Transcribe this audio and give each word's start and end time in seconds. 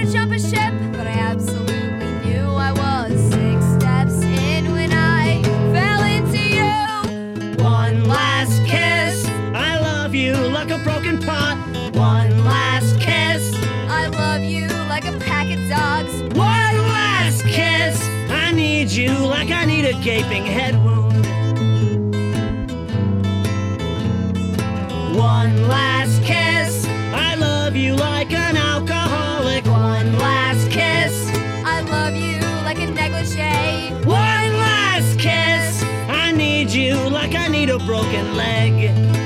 to 0.00 0.12
jump 0.12 0.32
a 0.32 0.38
ship, 0.38 0.72
but 0.92 1.06
I 1.06 1.10
absolutely 1.10 2.10
knew 2.24 2.46
I 2.48 2.72
was 2.72 3.12
six 3.32 3.64
steps 3.76 4.22
in 4.22 4.72
when 4.72 4.92
I 4.92 5.42
fell 5.74 6.02
into 6.02 6.38
you. 6.38 7.62
One 7.62 8.04
last 8.08 8.64
kiss. 8.64 9.26
I 9.54 9.78
love 9.78 10.14
you 10.14 10.34
like 10.34 10.70
a 10.70 10.78
broken 10.78 11.18
pot. 11.18 11.58
One 11.94 12.44
last 12.44 12.98
kiss. 12.98 13.54
I 13.88 14.06
love 14.06 14.42
you 14.42 14.68
like 14.88 15.04
a 15.04 15.18
pack 15.18 15.50
of 15.50 15.68
dogs. 15.68 16.22
One 16.34 16.76
last 16.96 17.42
kiss. 17.44 18.02
I 18.30 18.52
need 18.52 18.90
you 18.90 19.12
like 19.12 19.50
I 19.50 19.66
need 19.66 19.84
a 19.84 19.94
gaping 20.02 20.46
head 20.46 20.76
wound. 20.82 21.26
One 25.14 25.68
last 25.68 26.22
kiss. 26.22 26.86
I 27.12 27.34
love 27.34 27.76
you 27.76 27.96
like 27.96 28.32
an 28.32 28.56
a 37.70 37.78
broken 37.78 38.34
leg. 38.36 39.19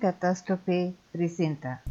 catástrofe 0.00 0.94
presenta. 1.12 1.82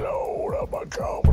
La 0.00 0.10
hora. 0.10 1.31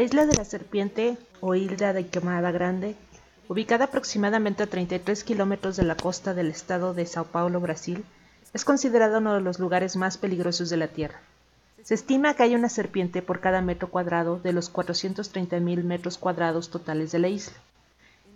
La 0.00 0.04
isla 0.04 0.24
de 0.24 0.34
la 0.34 0.46
Serpiente, 0.46 1.18
o 1.42 1.54
isla 1.54 1.92
de 1.92 2.06
Quemada 2.06 2.50
Grande, 2.50 2.96
ubicada 3.48 3.84
aproximadamente 3.84 4.62
a 4.62 4.66
33 4.66 5.24
kilómetros 5.24 5.76
de 5.76 5.82
la 5.82 5.94
costa 5.94 6.32
del 6.32 6.46
estado 6.46 6.94
de 6.94 7.04
Sao 7.04 7.26
Paulo, 7.26 7.60
Brasil, 7.60 8.02
es 8.54 8.64
considerada 8.64 9.18
uno 9.18 9.34
de 9.34 9.42
los 9.42 9.58
lugares 9.58 9.96
más 9.96 10.16
peligrosos 10.16 10.70
de 10.70 10.78
la 10.78 10.88
Tierra. 10.88 11.20
Se 11.82 11.92
estima 11.92 12.32
que 12.32 12.44
hay 12.44 12.54
una 12.54 12.70
serpiente 12.70 13.20
por 13.20 13.40
cada 13.40 13.60
metro 13.60 13.90
cuadrado 13.90 14.38
de 14.38 14.54
los 14.54 14.72
430.000 14.72 15.84
metros 15.84 16.16
cuadrados 16.16 16.70
totales 16.70 17.12
de 17.12 17.18
la 17.18 17.28
isla. 17.28 17.58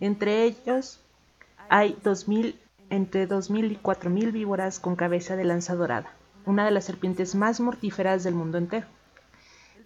Entre 0.00 0.44
ellos 0.44 1.00
hay 1.71 1.97
2000, 2.04 2.61
entre 2.90 3.26
2.000 3.26 3.73
y 3.73 3.76
4.000 3.76 4.33
víboras 4.33 4.80
con 4.80 4.97
cabeza 4.97 5.35
de 5.35 5.44
lanza 5.44 5.75
dorada, 5.75 6.12
una 6.44 6.66
de 6.66 6.73
las 6.73 6.85
serpientes 6.85 7.35
más 7.35 7.59
mortíferas 7.59 8.23
del 8.23 8.35
mundo 8.35 8.59
entero. 8.59 8.87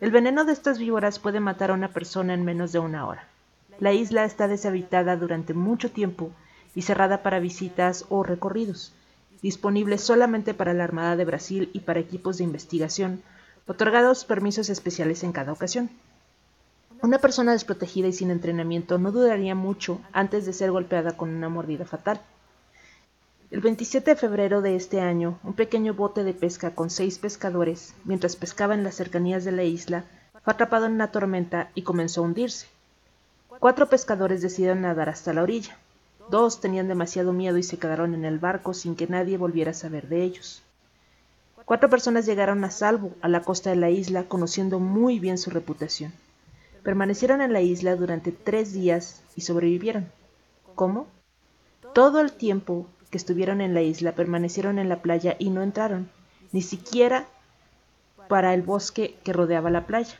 El 0.00 0.12
veneno 0.12 0.44
de 0.44 0.52
estas 0.52 0.78
víboras 0.78 1.18
puede 1.18 1.40
matar 1.40 1.70
a 1.70 1.74
una 1.74 1.88
persona 1.88 2.32
en 2.32 2.44
menos 2.44 2.70
de 2.70 2.78
una 2.78 3.04
hora. 3.06 3.26
La 3.80 3.92
isla 3.92 4.24
está 4.24 4.46
deshabitada 4.46 5.16
durante 5.16 5.54
mucho 5.54 5.90
tiempo 5.90 6.30
y 6.76 6.82
cerrada 6.82 7.24
para 7.24 7.40
visitas 7.40 8.04
o 8.08 8.22
recorridos, 8.22 8.92
disponible 9.42 9.98
solamente 9.98 10.54
para 10.54 10.72
la 10.72 10.84
Armada 10.84 11.16
de 11.16 11.24
Brasil 11.24 11.70
y 11.72 11.80
para 11.80 11.98
equipos 11.98 12.38
de 12.38 12.44
investigación, 12.44 13.22
otorgados 13.66 14.24
permisos 14.24 14.70
especiales 14.70 15.24
en 15.24 15.32
cada 15.32 15.52
ocasión. 15.52 15.90
Una 17.02 17.18
persona 17.18 17.52
desprotegida 17.52 18.06
y 18.06 18.12
sin 18.12 18.30
entrenamiento 18.30 18.98
no 18.98 19.10
dudaría 19.10 19.56
mucho 19.56 20.00
antes 20.12 20.46
de 20.46 20.52
ser 20.52 20.70
golpeada 20.70 21.16
con 21.16 21.28
una 21.30 21.48
mordida 21.48 21.84
fatal. 21.84 22.20
El 23.50 23.62
27 23.62 24.10
de 24.10 24.16
febrero 24.16 24.60
de 24.60 24.76
este 24.76 25.00
año, 25.00 25.38
un 25.42 25.54
pequeño 25.54 25.94
bote 25.94 26.22
de 26.22 26.34
pesca 26.34 26.74
con 26.74 26.90
seis 26.90 27.18
pescadores, 27.18 27.94
mientras 28.04 28.36
pescaba 28.36 28.74
en 28.74 28.84
las 28.84 28.96
cercanías 28.96 29.42
de 29.42 29.52
la 29.52 29.64
isla, 29.64 30.04
fue 30.44 30.52
atrapado 30.52 30.84
en 30.84 30.92
una 30.92 31.10
tormenta 31.12 31.70
y 31.74 31.80
comenzó 31.80 32.20
a 32.20 32.24
hundirse. 32.24 32.66
Cuatro 33.48 33.88
pescadores 33.88 34.42
decidieron 34.42 34.82
nadar 34.82 35.08
hasta 35.08 35.32
la 35.32 35.42
orilla. 35.42 35.78
Dos 36.30 36.60
tenían 36.60 36.88
demasiado 36.88 37.32
miedo 37.32 37.56
y 37.56 37.62
se 37.62 37.78
quedaron 37.78 38.12
en 38.12 38.26
el 38.26 38.38
barco 38.38 38.74
sin 38.74 38.94
que 38.94 39.06
nadie 39.06 39.38
volviera 39.38 39.70
a 39.70 39.74
saber 39.74 40.08
de 40.08 40.24
ellos. 40.24 40.62
Cuatro 41.64 41.88
personas 41.88 42.26
llegaron 42.26 42.62
a 42.64 42.70
salvo 42.70 43.12
a 43.22 43.28
la 43.28 43.40
costa 43.40 43.70
de 43.70 43.76
la 43.76 43.88
isla 43.88 44.24
conociendo 44.24 44.78
muy 44.78 45.20
bien 45.20 45.38
su 45.38 45.48
reputación. 45.48 46.12
Permanecieron 46.82 47.40
en 47.40 47.54
la 47.54 47.62
isla 47.62 47.96
durante 47.96 48.30
tres 48.30 48.74
días 48.74 49.22
y 49.36 49.40
sobrevivieron. 49.40 50.12
¿Cómo? 50.74 51.06
Todo 51.94 52.20
el 52.20 52.32
tiempo 52.32 52.86
que 53.10 53.18
estuvieron 53.18 53.60
en 53.60 53.74
la 53.74 53.82
isla 53.82 54.12
permanecieron 54.12 54.78
en 54.78 54.88
la 54.88 55.02
playa 55.02 55.36
y 55.38 55.50
no 55.50 55.62
entraron, 55.62 56.10
ni 56.52 56.62
siquiera 56.62 57.26
para 58.28 58.54
el 58.54 58.62
bosque 58.62 59.16
que 59.24 59.32
rodeaba 59.32 59.70
la 59.70 59.86
playa. 59.86 60.18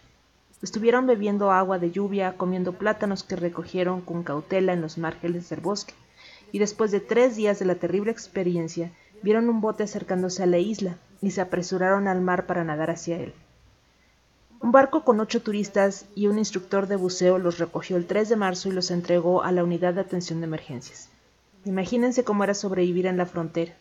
Estuvieron 0.62 1.06
bebiendo 1.06 1.52
agua 1.52 1.78
de 1.78 1.90
lluvia, 1.90 2.36
comiendo 2.36 2.72
plátanos 2.72 3.22
que 3.22 3.36
recogieron 3.36 4.00
con 4.00 4.24
cautela 4.24 4.72
en 4.72 4.80
los 4.80 4.98
márgenes 4.98 5.48
del 5.48 5.60
bosque, 5.60 5.94
y 6.50 6.58
después 6.58 6.90
de 6.90 7.00
tres 7.00 7.36
días 7.36 7.58
de 7.58 7.66
la 7.66 7.76
terrible 7.76 8.10
experiencia, 8.10 8.90
vieron 9.22 9.48
un 9.48 9.60
bote 9.60 9.84
acercándose 9.84 10.42
a 10.42 10.46
la 10.46 10.58
isla 10.58 10.96
y 11.20 11.30
se 11.30 11.40
apresuraron 11.40 12.08
al 12.08 12.20
mar 12.20 12.46
para 12.46 12.64
nadar 12.64 12.90
hacia 12.90 13.18
él. 13.18 13.34
Un 14.60 14.72
barco 14.72 15.04
con 15.04 15.20
ocho 15.20 15.42
turistas 15.42 16.06
y 16.16 16.26
un 16.26 16.38
instructor 16.38 16.88
de 16.88 16.96
buceo 16.96 17.38
los 17.38 17.58
recogió 17.58 17.96
el 17.96 18.06
3 18.06 18.28
de 18.28 18.36
marzo 18.36 18.68
y 18.68 18.72
los 18.72 18.90
entregó 18.90 19.44
a 19.44 19.52
la 19.52 19.62
unidad 19.62 19.94
de 19.94 20.00
atención 20.00 20.40
de 20.40 20.46
emergencias. 20.46 21.08
Imagínense 21.64 22.24
cómo 22.24 22.44
era 22.44 22.54
sobrevivir 22.54 23.06
en 23.06 23.16
la 23.16 23.26
frontera, 23.26 23.74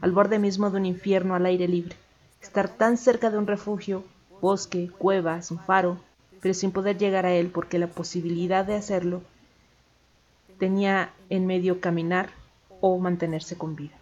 al 0.00 0.12
borde 0.12 0.38
mismo 0.38 0.70
de 0.70 0.76
un 0.78 0.86
infierno 0.86 1.34
al 1.34 1.46
aire 1.46 1.68
libre, 1.68 1.96
estar 2.40 2.68
tan 2.68 2.96
cerca 2.96 3.30
de 3.30 3.38
un 3.38 3.46
refugio, 3.46 4.04
bosque, 4.40 4.90
cuevas, 4.98 5.50
un 5.50 5.58
faro, 5.58 5.98
pero 6.40 6.54
sin 6.54 6.72
poder 6.72 6.98
llegar 6.98 7.24
a 7.24 7.32
él 7.32 7.48
porque 7.48 7.78
la 7.78 7.86
posibilidad 7.86 8.64
de 8.64 8.74
hacerlo 8.74 9.22
tenía 10.58 11.12
en 11.30 11.46
medio 11.46 11.80
caminar 11.80 12.30
o 12.80 12.98
mantenerse 12.98 13.56
con 13.56 13.76
vida. 13.76 13.94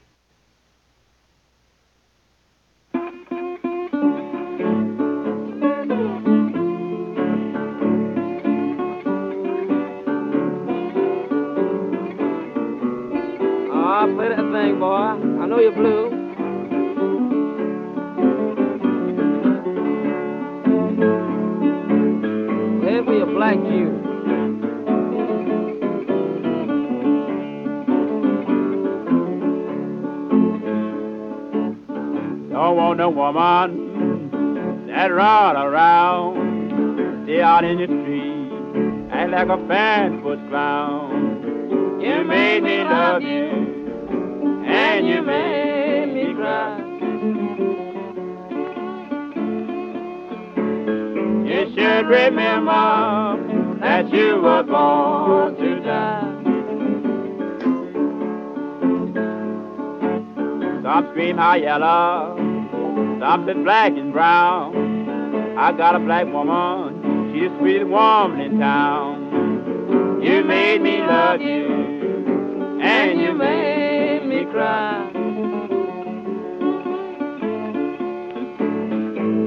the 15.71 15.77
blue. 15.77 16.11
There'll 22.83 23.23
a 23.23 23.27
black 23.27 23.57
you. 23.57 23.91
Don't 32.51 32.77
want 32.77 32.99
no 32.99 33.11
woman 33.11 34.87
that 34.89 35.07
run 35.07 35.57
around, 35.57 37.25
stay 37.25 37.41
out 37.41 37.65
in 37.65 37.79
the 37.79 37.87
street, 37.87 39.11
act 39.13 39.31
like 39.31 39.49
a 39.49 39.69
fan 39.69 40.23
foot 40.23 40.39
clown. 40.49 42.01
You 42.01 42.25
made 42.25 42.63
me 42.63 42.83
love 42.85 43.23
you, 43.23 43.49
and 44.67 45.07
you 45.07 45.23
made 45.23 45.60
should 51.81 52.09
remember 52.09 53.79
that 53.81 54.13
you 54.13 54.39
were 54.43 54.63
born 54.63 55.57
to 55.57 55.81
die. 55.81 56.37
Some 60.83 61.09
scream 61.11 61.39
high 61.39 61.57
yellow, 61.57 62.37
some 63.19 63.49
is 63.49 63.57
black 63.65 63.93
and 63.93 64.13
brown. 64.13 65.57
I 65.57 65.73
got 65.73 65.95
a 65.95 66.01
black 66.01 66.27
woman, 66.27 67.33
she's 67.33 67.49
the 67.49 67.59
sweetest 67.59 67.89
woman 67.89 68.41
in 68.41 68.59
town. 68.59 70.21
You 70.23 70.45
made 70.45 70.83
me 70.83 70.99
love 70.99 71.41
you, 71.41 72.79
and 72.83 73.19
you 73.19 73.33
made 73.33 74.27
me 74.27 74.45
cry. 74.53 75.11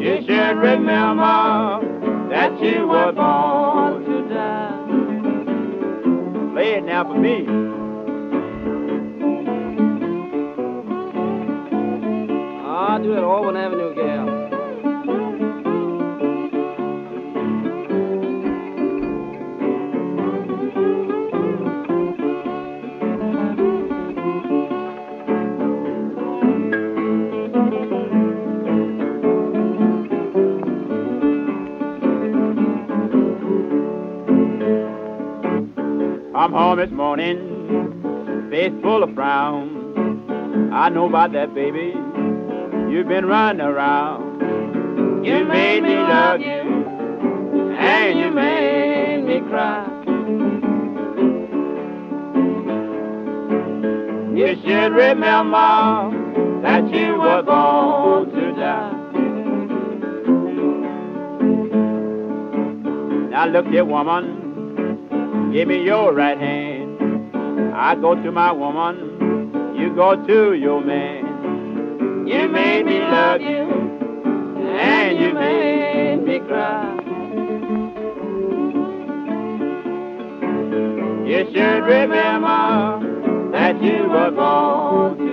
You 0.01 0.25
should 0.25 0.57
remember 0.57 1.92
were 2.87 3.11
born 3.11 4.05
to. 4.05 4.23
Play 6.53 6.75
it 6.75 6.83
now 6.85 7.03
for 7.03 7.15
me. 7.19 7.45
I'll 12.65 13.01
do 13.01 13.13
it 13.13 13.23
Auburn 13.23 13.57
Avenue, 13.57 13.95
gal. 13.95 14.32
I'm 36.43 36.51
home 36.51 36.77
this 36.77 36.91
morning, 36.91 38.49
face 38.51 38.73
full 38.81 39.01
of 39.01 39.15
frown. 39.15 40.73
I 40.73 40.89
know 40.89 41.07
about 41.07 41.31
that, 41.31 41.55
baby. 41.55 41.93
You've 42.91 43.07
been 43.07 43.25
running 43.25 43.61
around. 43.61 45.23
You 45.25 45.45
made 45.45 45.83
me 45.83 45.95
love 45.95 46.41
you, 46.41 47.71
and 47.77 48.19
you 48.19 48.29
made 48.31 49.23
me 49.23 49.39
cry. 49.47 49.87
You 54.35 54.57
should 54.65 54.91
remember 54.91 56.11
that 56.61 56.93
you 56.93 57.15
were 57.21 57.41
born 57.43 58.31
to 58.31 58.51
die. 58.51 58.91
Now 63.29 63.45
look 63.45 63.67
here, 63.67 63.85
woman, 63.85 64.42
give 65.53 65.67
me 65.67 65.83
your 65.83 66.13
right 66.15 66.39
hand. 66.39 66.97
I 67.75 67.93
go 67.93 68.15
to 68.15 68.31
my 68.31 68.51
woman, 68.51 69.75
you 69.77 69.93
go 69.95 70.15
to 70.25 70.53
your 70.53 70.83
man. 70.83 72.25
You 72.27 72.47
made 72.47 72.85
me 72.87 72.99
love 72.99 73.39
you, 73.39 73.69
and 74.67 75.19
you 75.19 75.33
made 75.35 76.23
me 76.25 76.39
cry. 76.39 76.99
You 81.27 81.45
should 81.53 81.83
remember 81.85 83.51
that 83.51 83.79
you 83.83 84.09
were 84.09 84.31
born 84.31 85.17
to 85.19 85.32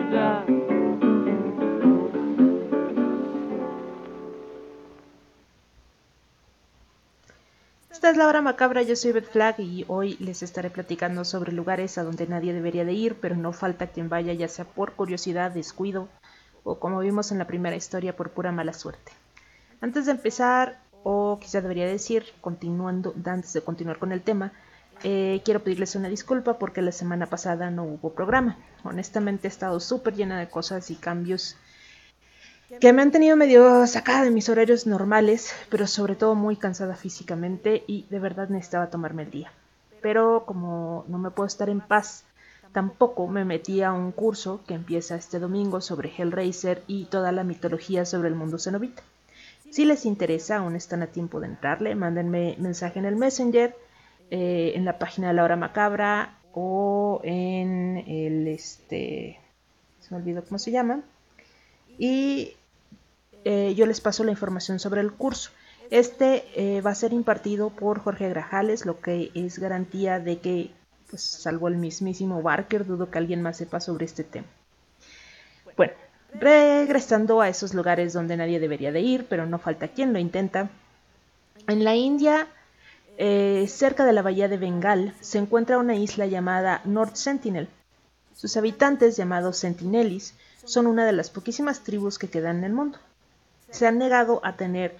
Esta 8.00 8.12
es 8.12 8.16
la 8.16 8.28
hora 8.28 8.40
macabra, 8.40 8.80
yo 8.80 8.96
soy 8.96 9.12
Beth 9.12 9.30
Flag 9.30 9.60
y 9.60 9.84
hoy 9.86 10.16
les 10.20 10.42
estaré 10.42 10.70
platicando 10.70 11.22
sobre 11.26 11.52
lugares 11.52 11.98
a 11.98 12.02
donde 12.02 12.26
nadie 12.26 12.54
debería 12.54 12.86
de 12.86 12.94
ir, 12.94 13.16
pero 13.20 13.36
no 13.36 13.52
falta 13.52 13.88
quien 13.88 14.08
vaya 14.08 14.32
ya 14.32 14.48
sea 14.48 14.64
por 14.64 14.94
curiosidad, 14.94 15.50
descuido 15.50 16.08
o 16.64 16.78
como 16.78 17.00
vimos 17.00 17.30
en 17.30 17.36
la 17.36 17.46
primera 17.46 17.76
historia 17.76 18.16
por 18.16 18.30
pura 18.30 18.52
mala 18.52 18.72
suerte. 18.72 19.12
Antes 19.82 20.06
de 20.06 20.12
empezar, 20.12 20.80
o 21.02 21.38
quizá 21.42 21.60
debería 21.60 21.84
decir, 21.84 22.24
continuando, 22.40 23.14
antes 23.26 23.52
de 23.52 23.60
continuar 23.60 23.98
con 23.98 24.12
el 24.12 24.22
tema, 24.22 24.52
eh, 25.02 25.42
quiero 25.44 25.62
pedirles 25.62 25.94
una 25.94 26.08
disculpa 26.08 26.58
porque 26.58 26.80
la 26.80 26.92
semana 26.92 27.26
pasada 27.26 27.70
no 27.70 27.84
hubo 27.84 28.14
programa. 28.14 28.56
Honestamente 28.82 29.46
he 29.46 29.50
estado 29.50 29.78
súper 29.78 30.14
llena 30.14 30.40
de 30.40 30.48
cosas 30.48 30.90
y 30.90 30.94
cambios 30.94 31.58
que 32.78 32.92
me 32.92 33.02
han 33.02 33.10
tenido 33.10 33.36
medio 33.36 33.86
sacada 33.86 34.22
de 34.22 34.30
mis 34.30 34.48
horarios 34.48 34.86
normales, 34.86 35.52
pero 35.70 35.86
sobre 35.86 36.14
todo 36.14 36.34
muy 36.34 36.56
cansada 36.56 36.94
físicamente 36.94 37.82
y 37.86 38.06
de 38.10 38.20
verdad 38.20 38.48
necesitaba 38.48 38.90
tomarme 38.90 39.24
el 39.24 39.30
día. 39.30 39.52
Pero 40.00 40.44
como 40.46 41.04
no 41.08 41.18
me 41.18 41.30
puedo 41.30 41.46
estar 41.46 41.68
en 41.68 41.80
paz, 41.80 42.24
tampoco 42.72 43.26
me 43.26 43.44
metí 43.44 43.82
a 43.82 43.92
un 43.92 44.12
curso 44.12 44.60
que 44.66 44.74
empieza 44.74 45.16
este 45.16 45.40
domingo 45.40 45.80
sobre 45.80 46.12
Hellraiser 46.16 46.82
y 46.86 47.06
toda 47.06 47.32
la 47.32 47.42
mitología 47.42 48.04
sobre 48.04 48.28
el 48.28 48.36
mundo 48.36 48.58
cenobita. 48.58 49.02
Si 49.70 49.84
les 49.84 50.06
interesa, 50.06 50.58
aún 50.58 50.76
están 50.76 51.02
a 51.02 51.08
tiempo 51.08 51.40
de 51.40 51.48
entrarle, 51.48 51.94
mándenme 51.94 52.56
mensaje 52.58 52.98
en 52.98 53.04
el 53.04 53.16
Messenger, 53.16 53.74
eh, 54.30 54.72
en 54.76 54.84
la 54.84 54.98
página 54.98 55.28
de 55.28 55.34
la 55.34 55.44
hora 55.44 55.56
macabra 55.56 56.38
o 56.52 57.20
en 57.24 57.98
el 58.06 58.46
este 58.48 59.40
se 60.00 60.14
me 60.14 60.20
olvidó 60.20 60.44
cómo 60.44 60.58
se 60.58 60.70
llama 60.70 61.02
y 61.98 62.54
eh, 63.44 63.74
yo 63.74 63.86
les 63.86 64.00
paso 64.00 64.24
la 64.24 64.30
información 64.30 64.78
sobre 64.78 65.00
el 65.00 65.12
curso. 65.12 65.50
Este 65.90 66.44
eh, 66.54 66.80
va 66.82 66.90
a 66.90 66.94
ser 66.94 67.12
impartido 67.12 67.70
por 67.70 68.00
Jorge 68.00 68.28
Grajales, 68.28 68.86
lo 68.86 69.00
que 69.00 69.32
es 69.34 69.58
garantía 69.58 70.20
de 70.20 70.38
que, 70.38 70.70
pues, 71.08 71.22
salvo 71.22 71.68
el 71.68 71.76
mismísimo 71.76 72.42
Barker, 72.42 72.86
dudo 72.86 73.10
que 73.10 73.18
alguien 73.18 73.42
más 73.42 73.56
sepa 73.56 73.80
sobre 73.80 74.04
este 74.04 74.22
tema. 74.22 74.46
Bueno, 75.76 75.92
regresando 76.34 77.40
a 77.40 77.48
esos 77.48 77.74
lugares 77.74 78.12
donde 78.12 78.36
nadie 78.36 78.60
debería 78.60 78.92
de 78.92 79.00
ir, 79.00 79.26
pero 79.28 79.46
no 79.46 79.58
falta 79.58 79.88
quien 79.88 80.12
lo 80.12 80.18
intenta. 80.18 80.70
En 81.66 81.82
la 81.82 81.96
India, 81.96 82.46
eh, 83.18 83.66
cerca 83.68 84.04
de 84.04 84.12
la 84.12 84.22
bahía 84.22 84.48
de 84.48 84.58
Bengal, 84.58 85.14
se 85.20 85.38
encuentra 85.38 85.78
una 85.78 85.96
isla 85.96 86.26
llamada 86.26 86.82
North 86.84 87.16
Sentinel. 87.16 87.68
Sus 88.34 88.56
habitantes, 88.56 89.16
llamados 89.16 89.56
Sentinelis, 89.58 90.34
son 90.64 90.86
una 90.86 91.04
de 91.04 91.12
las 91.12 91.30
poquísimas 91.30 91.80
tribus 91.80 92.18
que 92.18 92.30
quedan 92.30 92.58
en 92.58 92.64
el 92.64 92.72
mundo. 92.72 92.98
Se 93.70 93.86
han 93.86 93.98
negado 93.98 94.40
a 94.44 94.56
tener 94.56 94.96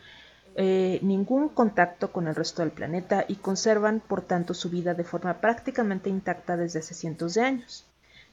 eh, 0.57 0.99
ningún 1.03 1.49
contacto 1.49 2.13
con 2.13 2.27
el 2.29 2.35
resto 2.35 2.63
del 2.63 2.73
planeta 2.73 3.25
y 3.29 3.37
conservan, 3.37 4.01
por 4.01 4.23
tanto, 4.23 4.55
su 4.55 4.69
vida 4.71 4.95
de 4.95 5.05
forma 5.05 5.41
prácticamente 5.41 6.11
intacta 6.11 6.57
desde 6.57 6.81
hace 6.81 6.95
cientos 6.95 7.35
de 7.35 7.43
años. 7.43 7.87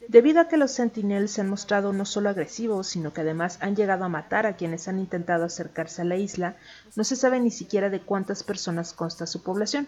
Debido 0.08 0.40
a 0.40 0.48
que 0.48 0.58
los 0.58 0.72
Sentinels 0.72 1.32
se 1.32 1.42
han 1.42 1.50
mostrado 1.50 1.92
no 1.92 2.06
solo 2.06 2.30
agresivos, 2.30 2.88
sino 2.88 3.14
que 3.14 3.22
además 3.22 3.58
han 3.62 3.76
llegado 3.76 4.06
a 4.06 4.10
matar 4.10 4.46
a 4.46 4.56
quienes 4.56 4.88
han 4.88 5.00
intentado 5.00 5.44
acercarse 5.44 6.02
a 6.02 6.06
la 6.06 6.16
isla, 6.16 6.56
no 6.96 7.04
se 7.04 7.16
sabe 7.16 7.40
ni 7.40 7.52
siquiera 7.52 7.90
de 7.90 8.00
cuántas 8.00 8.44
personas 8.44 8.94
consta 8.94 9.26
su 9.26 9.44
población. 9.44 9.88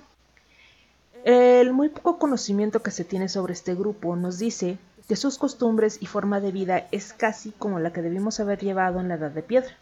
El 1.23 1.73
muy 1.73 1.89
poco 1.89 2.17
conocimiento 2.17 2.81
que 2.81 2.91
se 2.91 3.05
tiene 3.05 3.29
sobre 3.29 3.53
este 3.53 3.75
grupo 3.75 4.15
nos 4.15 4.39
dice 4.39 4.77
que 5.07 5.15
sus 5.15 5.37
costumbres 5.37 5.97
y 6.01 6.05
forma 6.05 6.39
de 6.39 6.51
vida 6.51 6.87
es 6.91 7.13
casi 7.13 7.51
como 7.51 7.79
la 7.79 7.91
que 7.91 8.01
debimos 8.01 8.39
haber 8.39 8.59
llevado 8.59 8.99
en 8.99 9.09
la 9.09 9.15
Edad 9.15 9.31
de 9.31 9.43
Piedra, 9.43 9.75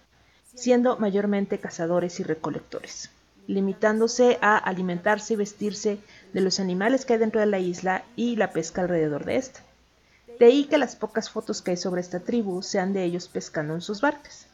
siendo 0.58 0.98
mayormente 0.98 1.60
cazadores 1.60 2.20
y 2.20 2.24
recolectores, 2.24 3.12
limitándose 3.46 4.40
a 4.42 4.58
alimentarse 4.58 5.34
y 5.34 5.38
vestirse 5.38 6.00
de 6.34 6.42
los 6.42 6.60
animales 6.60 7.06
que 7.06 7.14
hay 7.14 7.20
dentro 7.20 7.40
de 7.40 7.46
la 7.46 7.60
isla 7.60 8.04
y 8.16 8.36
la 8.36 8.52
pesca 8.52 8.82
alrededor 8.82 9.24
de 9.24 9.38
esta. 9.38 9.62
De 10.40 10.48
ahí 10.48 10.66
que 10.66 10.80
las 10.80 10.96
pocas 10.96 11.30
fotos 11.30 11.62
que 11.62 11.72
hay 11.72 11.78
sobre 11.78 12.02
esta 12.02 12.20
tribu 12.20 12.64
sean 12.64 12.92
de 12.92 13.04
ellos 13.04 13.28
pescando 13.28 13.76
en 13.76 13.82
sus 13.82 14.02
barcas. 14.02 14.48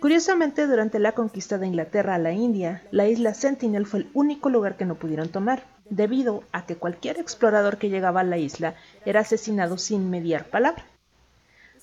Curiosamente, 0.00 0.66
durante 0.66 0.98
la 0.98 1.12
conquista 1.12 1.58
de 1.58 1.66
Inglaterra 1.66 2.14
a 2.14 2.18
la 2.18 2.32
India, 2.32 2.82
la 2.90 3.08
isla 3.08 3.34
Sentinel 3.34 3.86
fue 3.86 4.00
el 4.00 4.10
único 4.14 4.50
lugar 4.50 4.76
que 4.76 4.84
no 4.84 4.94
pudieron 4.94 5.30
tomar, 5.30 5.64
debido 5.90 6.44
a 6.52 6.66
que 6.66 6.76
cualquier 6.76 7.18
explorador 7.18 7.78
que 7.78 7.88
llegaba 7.88 8.20
a 8.20 8.24
la 8.24 8.36
isla 8.36 8.74
era 9.06 9.20
asesinado 9.20 9.78
sin 9.78 10.10
mediar 10.10 10.44
palabra. 10.44 10.84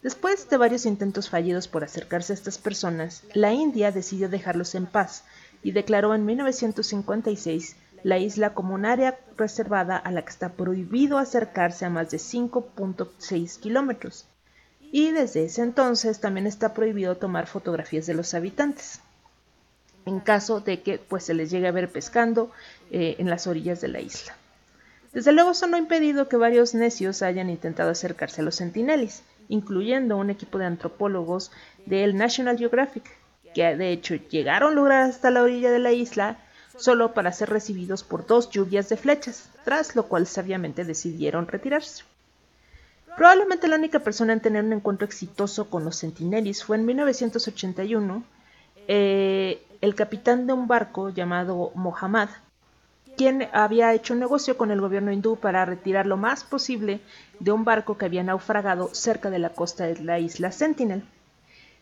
Después 0.05 0.47
de 0.51 0.57
varios 0.57 0.85
intentos 0.85 1.31
fallidos 1.31 1.67
por 1.67 1.83
acercarse 1.83 2.31
a 2.31 2.35
estas 2.35 2.59
personas, 2.59 3.23
la 3.33 3.53
India 3.53 3.91
decidió 3.91 4.29
dejarlos 4.29 4.75
en 4.75 4.85
paz 4.85 5.23
y 5.63 5.71
declaró 5.71 6.13
en 6.13 6.27
1956 6.27 7.75
la 8.03 8.19
isla 8.19 8.53
como 8.53 8.75
un 8.75 8.85
área 8.85 9.17
reservada 9.35 9.97
a 9.97 10.11
la 10.11 10.21
que 10.21 10.29
está 10.29 10.49
prohibido 10.49 11.17
acercarse 11.17 11.85
a 11.85 11.89
más 11.89 12.11
de 12.11 12.17
5.6 12.17 13.59
kilómetros. 13.59 14.27
Y 14.91 15.09
desde 15.09 15.45
ese 15.45 15.63
entonces 15.63 16.19
también 16.19 16.45
está 16.45 16.75
prohibido 16.75 17.17
tomar 17.17 17.47
fotografías 17.47 18.05
de 18.05 18.13
los 18.13 18.35
habitantes, 18.35 18.99
en 20.05 20.19
caso 20.19 20.59
de 20.59 20.83
que 20.83 20.99
pues, 20.99 21.23
se 21.23 21.33
les 21.33 21.49
llegue 21.49 21.67
a 21.67 21.71
ver 21.71 21.91
pescando 21.91 22.51
eh, 22.91 23.15
en 23.17 23.27
las 23.27 23.47
orillas 23.47 23.81
de 23.81 23.87
la 23.87 24.01
isla. 24.01 24.37
Desde 25.13 25.31
luego 25.31 25.49
eso 25.49 25.65
no 25.65 25.77
ha 25.77 25.79
impedido 25.79 26.29
que 26.29 26.37
varios 26.37 26.75
necios 26.75 27.23
hayan 27.23 27.49
intentado 27.49 27.89
acercarse 27.89 28.41
a 28.41 28.43
los 28.43 28.57
centinelis, 28.57 29.23
incluyendo 29.49 30.17
un 30.17 30.29
equipo 30.29 30.57
de 30.57 30.65
antropólogos 30.65 31.51
del 31.85 32.15
National 32.17 32.57
Geographic, 32.57 33.03
que 33.53 33.75
de 33.75 33.91
hecho 33.91 34.15
llegaron 34.15 34.73
a 34.73 34.75
lograr 34.75 35.03
hasta 35.03 35.31
la 35.31 35.43
orilla 35.43 35.71
de 35.71 35.79
la 35.79 35.91
isla 35.91 36.37
solo 36.77 37.13
para 37.13 37.31
ser 37.31 37.49
recibidos 37.49 38.03
por 38.03 38.25
dos 38.25 38.49
lluvias 38.49 38.89
de 38.89 38.97
flechas, 38.97 39.49
tras 39.63 39.95
lo 39.95 40.07
cual 40.07 40.27
sabiamente 40.27 40.83
decidieron 40.83 41.47
retirarse. 41.47 42.03
Probablemente 43.15 43.69
la 43.69 43.77
única 43.77 43.99
persona 43.99 44.33
en 44.33 44.41
tener 44.41 44.63
un 44.63 44.73
encuentro 44.73 45.05
exitoso 45.05 45.69
con 45.69 45.85
los 45.85 45.99
centinelis 45.99 46.65
fue 46.65 46.75
en 46.75 46.85
1981 46.85 48.23
eh, 48.87 49.63
el 49.79 49.95
capitán 49.95 50.47
de 50.47 50.53
un 50.53 50.67
barco 50.67 51.09
llamado 51.09 51.71
Mohammad, 51.75 52.29
quien 53.15 53.47
había 53.53 53.93
hecho 53.93 54.15
negocio 54.15 54.57
con 54.57 54.71
el 54.71 54.81
gobierno 54.81 55.11
hindú 55.11 55.37
para 55.37 55.65
retirar 55.65 56.05
lo 56.05 56.17
más 56.17 56.43
posible 56.43 56.99
de 57.39 57.51
un 57.51 57.63
barco 57.63 57.97
que 57.97 58.05
había 58.05 58.23
naufragado 58.23 58.93
cerca 58.93 59.29
de 59.29 59.39
la 59.39 59.49
costa 59.49 59.85
de 59.85 60.03
la 60.03 60.19
isla 60.19 60.51
Sentinel. 60.51 61.03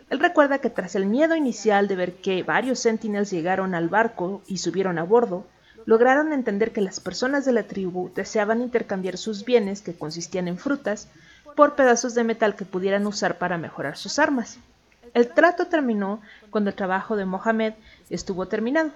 Él 0.09 0.19
recuerda 0.19 0.59
que 0.59 0.69
tras 0.69 0.95
el 0.95 1.05
miedo 1.05 1.35
inicial 1.35 1.87
de 1.87 1.95
ver 1.95 2.13
que 2.13 2.43
varios 2.43 2.79
Sentinels 2.79 3.31
llegaron 3.31 3.73
al 3.73 3.89
barco 3.89 4.41
y 4.47 4.57
subieron 4.57 4.99
a 4.99 5.03
bordo, 5.03 5.45
lograron 5.85 6.33
entender 6.33 6.71
que 6.71 6.81
las 6.81 6.99
personas 6.99 7.45
de 7.45 7.51
la 7.51 7.63
tribu 7.63 8.11
deseaban 8.13 8.61
intercambiar 8.61 9.17
sus 9.17 9.43
bienes, 9.43 9.81
que 9.81 9.95
consistían 9.95 10.47
en 10.47 10.57
frutas, 10.57 11.07
por 11.55 11.75
pedazos 11.75 12.15
de 12.15 12.23
metal 12.23 12.55
que 12.55 12.65
pudieran 12.65 13.05
usar 13.07 13.37
para 13.37 13.57
mejorar 13.57 13.97
sus 13.97 14.19
armas. 14.19 14.59
El 15.13 15.29
trato 15.29 15.67
terminó 15.67 16.21
cuando 16.49 16.69
el 16.69 16.75
trabajo 16.75 17.15
de 17.15 17.25
Mohamed 17.25 17.73
estuvo 18.09 18.47
terminado. 18.47 18.91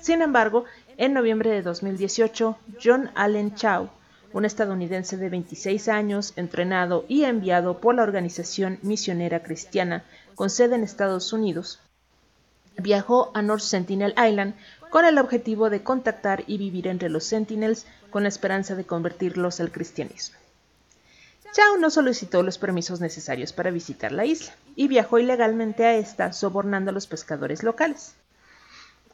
Sin 0.00 0.20
embargo, 0.20 0.64
en 0.96 1.12
noviembre 1.12 1.50
de 1.50 1.62
2018, 1.62 2.56
John 2.82 3.10
Allen 3.14 3.54
Chow, 3.54 3.90
un 4.32 4.44
estadounidense 4.44 5.16
de 5.16 5.28
26 5.28 5.88
años, 5.88 6.32
entrenado 6.36 7.04
y 7.08 7.24
enviado 7.24 7.78
por 7.78 7.94
la 7.94 8.02
organización 8.02 8.78
misionera 8.82 9.42
cristiana 9.42 10.04
con 10.34 10.50
sede 10.50 10.74
en 10.74 10.84
Estados 10.84 11.32
Unidos, 11.32 11.80
viajó 12.76 13.30
a 13.34 13.42
North 13.42 13.62
Sentinel 13.62 14.14
Island 14.18 14.54
con 14.90 15.04
el 15.04 15.18
objetivo 15.18 15.70
de 15.70 15.82
contactar 15.82 16.44
y 16.46 16.58
vivir 16.58 16.88
entre 16.88 17.08
los 17.08 17.24
Sentinels 17.24 17.86
con 18.10 18.22
la 18.22 18.28
esperanza 18.28 18.74
de 18.74 18.84
convertirlos 18.84 19.60
al 19.60 19.72
cristianismo. 19.72 20.36
Chao 21.52 21.76
no 21.78 21.90
solicitó 21.90 22.42
los 22.42 22.58
permisos 22.58 23.00
necesarios 23.00 23.52
para 23.52 23.70
visitar 23.70 24.10
la 24.10 24.24
isla 24.24 24.52
y 24.74 24.88
viajó 24.88 25.20
ilegalmente 25.20 25.84
a 25.84 25.94
esta 25.94 26.32
sobornando 26.32 26.90
a 26.90 26.94
los 26.94 27.06
pescadores 27.06 27.62
locales. 27.62 28.16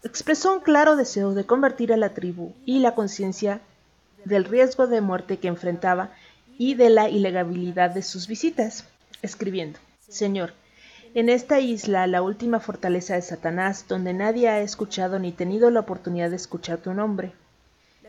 Expresó 0.02 0.54
un 0.54 0.60
claro 0.60 0.96
deseo 0.96 1.34
de 1.34 1.44
convertir 1.44 1.92
a 1.92 1.98
la 1.98 2.14
tribu 2.14 2.54
y 2.64 2.78
la 2.78 2.94
conciencia 2.94 3.60
del 4.24 4.46
riesgo 4.46 4.86
de 4.86 5.02
muerte 5.02 5.38
que 5.38 5.48
enfrentaba 5.48 6.10
y 6.56 6.74
de 6.74 6.88
la 6.88 7.10
ilegalidad 7.10 7.90
de 7.90 8.02
sus 8.02 8.26
visitas, 8.26 8.86
escribiendo, 9.20 9.78
Señor, 10.08 10.54
en 11.12 11.28
esta 11.28 11.60
isla, 11.60 12.06
la 12.06 12.22
última 12.22 12.60
fortaleza 12.60 13.14
de 13.14 13.22
Satanás, 13.22 13.84
donde 13.88 14.14
nadie 14.14 14.48
ha 14.48 14.60
escuchado 14.60 15.18
ni 15.18 15.32
tenido 15.32 15.70
la 15.70 15.80
oportunidad 15.80 16.30
de 16.30 16.36
escuchar 16.36 16.78
tu 16.78 16.94
nombre. 16.94 17.32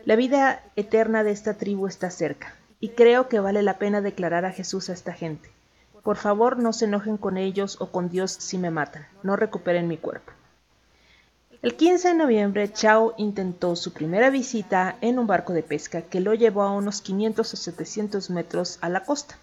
La 0.06 0.16
vida 0.16 0.62
eterna 0.76 1.24
de 1.24 1.32
esta 1.32 1.54
tribu 1.54 1.86
está 1.88 2.10
cerca, 2.10 2.54
y 2.80 2.90
creo 2.90 3.28
que 3.28 3.40
vale 3.40 3.62
la 3.62 3.78
pena 3.78 4.00
declarar 4.00 4.44
a 4.44 4.52
Jesús 4.52 4.88
a 4.88 4.94
esta 4.94 5.12
gente. 5.12 5.50
Por 6.02 6.16
favor, 6.16 6.56
no 6.56 6.72
se 6.72 6.86
enojen 6.86 7.16
con 7.18 7.36
ellos 7.36 7.76
o 7.80 7.90
con 7.90 8.08
Dios 8.08 8.32
si 8.32 8.56
me 8.56 8.70
matan, 8.70 9.06
no 9.22 9.36
recuperen 9.36 9.88
mi 9.88 9.98
cuerpo. 9.98 10.32
El 11.62 11.76
15 11.76 12.08
de 12.08 12.14
noviembre, 12.14 12.72
Chao 12.72 13.14
intentó 13.18 13.76
su 13.76 13.92
primera 13.92 14.30
visita 14.30 14.96
en 15.00 15.20
un 15.20 15.28
barco 15.28 15.52
de 15.52 15.62
pesca 15.62 16.02
que 16.02 16.18
lo 16.18 16.34
llevó 16.34 16.62
a 16.62 16.72
unos 16.72 17.00
500 17.02 17.54
o 17.54 17.56
700 17.56 18.30
metros 18.30 18.78
a 18.80 18.88
la 18.88 19.04
costa. 19.04 19.38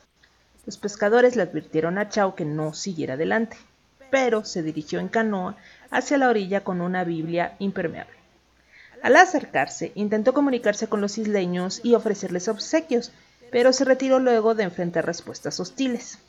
Los 0.65 0.77
pescadores 0.77 1.38
le 1.38 1.43
advirtieron 1.43 1.97
a 1.97 2.10
Chao 2.10 2.36
que 2.36 2.43
no 2.43 2.73
siguiera 2.73 3.13
adelante, 3.13 3.55
pero 4.12 4.43
se 4.43 4.63
dirigió 4.63 4.99
en 4.99 5.08
canoa 5.08 5.55
hacia 5.91 6.17
la 6.17 6.27
orilla 6.27 6.62
con 6.62 6.82
una 6.82 7.05
Biblia 7.05 7.55
impermeable. 7.58 8.17
Al 9.01 9.15
acercarse, 9.15 9.93
intentó 9.95 10.34
comunicarse 10.34 10.88
con 10.88 10.99
los 10.99 11.17
isleños 11.17 11.79
y 11.84 11.95
ofrecerles 11.95 12.49
obsequios, 12.49 13.13
pero 13.49 13.71
se 13.71 13.86
retiró 13.86 14.19
luego 14.19 14.55
de 14.55 14.63
enfrentar 14.63 15.05
respuestas 15.05 15.58
hostiles. 15.62 16.19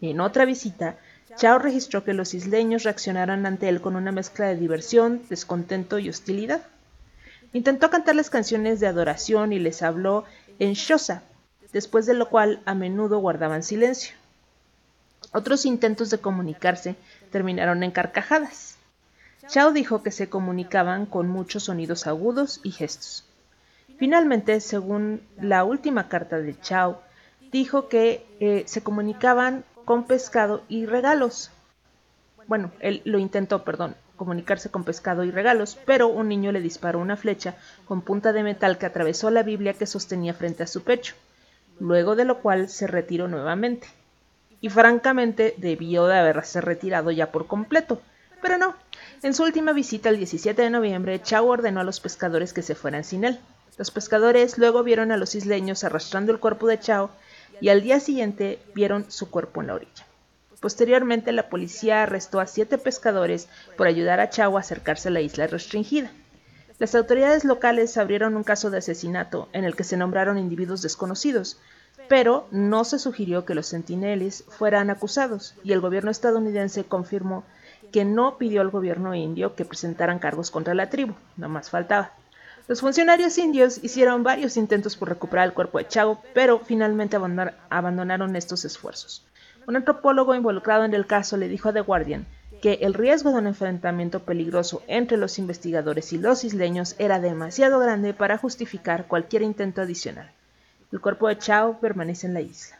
En 0.00 0.18
otra 0.18 0.44
visita, 0.44 0.96
Chao 1.36 1.58
registró 1.58 2.04
que 2.04 2.14
los 2.14 2.34
isleños 2.34 2.82
reaccionaron 2.82 3.46
ante 3.46 3.68
él 3.68 3.80
con 3.80 3.96
una 3.96 4.12
mezcla 4.12 4.46
de 4.46 4.56
diversión, 4.56 5.22
descontento 5.28 5.98
y 5.98 6.08
hostilidad. 6.08 6.62
Intentó 7.52 7.90
cantarles 7.90 8.30
canciones 8.30 8.80
de 8.80 8.86
adoración 8.86 9.52
y 9.52 9.58
les 9.58 9.82
habló 9.82 10.24
en 10.58 10.74
Xhosa, 10.74 11.22
después 11.72 12.06
de 12.06 12.14
lo 12.14 12.28
cual 12.28 12.62
a 12.64 12.74
menudo 12.74 13.18
guardaban 13.18 13.62
silencio. 13.62 14.14
Otros 15.32 15.66
intentos 15.66 16.10
de 16.10 16.18
comunicarse 16.18 16.96
terminaron 17.30 17.82
en 17.82 17.90
carcajadas. 17.90 18.76
Chao 19.48 19.72
dijo 19.72 20.02
que 20.02 20.10
se 20.10 20.28
comunicaban 20.28 21.06
con 21.06 21.28
muchos 21.28 21.64
sonidos 21.64 22.06
agudos 22.06 22.60
y 22.62 22.72
gestos. 22.72 23.24
Finalmente, 23.98 24.60
según 24.60 25.22
la 25.40 25.64
última 25.64 26.08
carta 26.08 26.38
de 26.38 26.58
Chao, 26.60 27.02
dijo 27.52 27.88
que 27.88 28.26
eh, 28.40 28.64
se 28.66 28.82
comunicaban 28.82 29.64
con 29.84 30.04
pescado 30.04 30.62
y 30.68 30.86
regalos. 30.86 31.50
Bueno, 32.46 32.72
él 32.80 33.02
lo 33.04 33.18
intentó, 33.18 33.64
perdón, 33.64 33.94
comunicarse 34.16 34.70
con 34.70 34.84
pescado 34.84 35.24
y 35.24 35.30
regalos, 35.30 35.78
pero 35.86 36.08
un 36.08 36.28
niño 36.28 36.52
le 36.52 36.60
disparó 36.60 36.98
una 36.98 37.16
flecha 37.16 37.56
con 37.86 38.02
punta 38.02 38.32
de 38.32 38.42
metal 38.42 38.78
que 38.78 38.86
atravesó 38.86 39.30
la 39.30 39.42
Biblia 39.42 39.74
que 39.74 39.86
sostenía 39.86 40.34
frente 40.34 40.62
a 40.62 40.66
su 40.66 40.82
pecho 40.82 41.14
luego 41.80 42.14
de 42.14 42.24
lo 42.24 42.38
cual 42.38 42.68
se 42.68 42.86
retiró 42.86 43.26
nuevamente. 43.26 43.88
Y 44.60 44.68
francamente 44.68 45.54
debió 45.56 46.06
de 46.06 46.18
haberse 46.18 46.60
retirado 46.60 47.10
ya 47.10 47.32
por 47.32 47.46
completo, 47.46 48.00
pero 48.42 48.58
no. 48.58 48.76
En 49.22 49.34
su 49.34 49.42
última 49.42 49.72
visita 49.72 50.10
el 50.10 50.18
17 50.18 50.62
de 50.62 50.70
noviembre, 50.70 51.20
Chao 51.22 51.46
ordenó 51.46 51.80
a 51.80 51.84
los 51.84 52.00
pescadores 52.00 52.52
que 52.52 52.62
se 52.62 52.74
fueran 52.74 53.04
sin 53.04 53.24
él. 53.24 53.40
Los 53.78 53.90
pescadores 53.90 54.58
luego 54.58 54.82
vieron 54.82 55.10
a 55.10 55.16
los 55.16 55.34
isleños 55.34 55.82
arrastrando 55.82 56.32
el 56.32 56.40
cuerpo 56.40 56.66
de 56.66 56.78
Chao 56.78 57.10
y 57.60 57.68
al 57.68 57.82
día 57.82 58.00
siguiente 58.00 58.58
vieron 58.74 59.10
su 59.10 59.30
cuerpo 59.30 59.60
en 59.60 59.68
la 59.68 59.74
orilla. 59.74 60.06
Posteriormente, 60.60 61.32
la 61.32 61.48
policía 61.48 62.02
arrestó 62.02 62.38
a 62.38 62.46
siete 62.46 62.76
pescadores 62.76 63.48
por 63.76 63.86
ayudar 63.86 64.20
a 64.20 64.28
Chao 64.28 64.56
a 64.56 64.60
acercarse 64.60 65.08
a 65.08 65.10
la 65.10 65.22
isla 65.22 65.46
restringida. 65.46 66.10
Las 66.78 66.94
autoridades 66.94 67.44
locales 67.44 67.96
abrieron 67.96 68.36
un 68.36 68.44
caso 68.44 68.70
de 68.70 68.78
asesinato 68.78 69.48
en 69.52 69.64
el 69.64 69.76
que 69.76 69.84
se 69.84 69.96
nombraron 69.96 70.38
individuos 70.38 70.82
desconocidos, 70.82 71.58
pero 72.08 72.46
no 72.50 72.84
se 72.84 72.98
sugirió 72.98 73.44
que 73.44 73.54
los 73.54 73.68
centineles 73.68 74.44
fueran 74.48 74.90
acusados 74.90 75.54
y 75.62 75.72
el 75.72 75.80
gobierno 75.80 76.10
estadounidense 76.10 76.84
confirmó 76.84 77.44
que 77.92 78.04
no 78.04 78.38
pidió 78.38 78.60
al 78.60 78.70
gobierno 78.70 79.14
indio 79.14 79.54
que 79.54 79.64
presentaran 79.64 80.18
cargos 80.18 80.50
contra 80.50 80.74
la 80.74 80.90
tribu, 80.90 81.14
no 81.36 81.48
más 81.48 81.70
faltaba. 81.70 82.12
Los 82.68 82.80
funcionarios 82.80 83.36
indios 83.38 83.82
hicieron 83.82 84.22
varios 84.22 84.56
intentos 84.56 84.96
por 84.96 85.08
recuperar 85.08 85.46
el 85.46 85.54
cuerpo 85.54 85.78
de 85.78 85.88
Chao, 85.88 86.22
pero 86.34 86.60
finalmente 86.60 87.16
abandonaron 87.68 88.36
estos 88.36 88.64
esfuerzos. 88.64 89.24
Un 89.66 89.76
antropólogo 89.76 90.34
involucrado 90.34 90.84
en 90.84 90.94
el 90.94 91.06
caso 91.06 91.36
le 91.36 91.48
dijo 91.48 91.68
a 91.68 91.72
The 91.72 91.80
Guardian 91.80 92.26
que 92.60 92.78
el 92.82 92.94
riesgo 92.94 93.30
de 93.30 93.38
un 93.38 93.46
enfrentamiento 93.46 94.20
peligroso 94.20 94.82
entre 94.86 95.16
los 95.16 95.38
investigadores 95.38 96.12
y 96.12 96.18
los 96.18 96.44
isleños 96.44 96.94
era 96.98 97.18
demasiado 97.20 97.78
grande 97.78 98.12
para 98.14 98.36
justificar 98.36 99.06
cualquier 99.06 99.42
intento 99.42 99.80
adicional. 99.80 100.30
El 100.92 101.00
cuerpo 101.00 101.28
de 101.28 101.38
Chao 101.38 101.78
permanece 101.80 102.26
en 102.26 102.34
la 102.34 102.40
isla. 102.40 102.79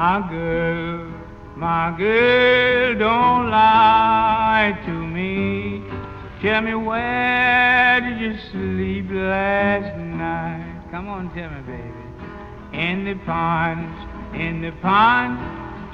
My 0.00 0.26
girl, 0.30 1.12
my 1.56 1.94
girl, 1.98 2.94
don't 2.98 3.50
lie 3.50 4.74
to 4.86 4.92
me. 4.92 5.82
Tell 6.40 6.62
me 6.62 6.74
where 6.74 8.00
did 8.00 8.18
you 8.18 8.34
sleep 8.50 9.10
last 9.10 9.94
night? 9.98 10.84
Come 10.90 11.06
on, 11.06 11.28
tell 11.34 11.50
me, 11.50 11.60
baby. 11.66 11.92
In 12.72 13.04
the 13.04 13.14
ponds, 13.26 13.94
in 14.32 14.62
the 14.62 14.72
ponds, 14.80 15.38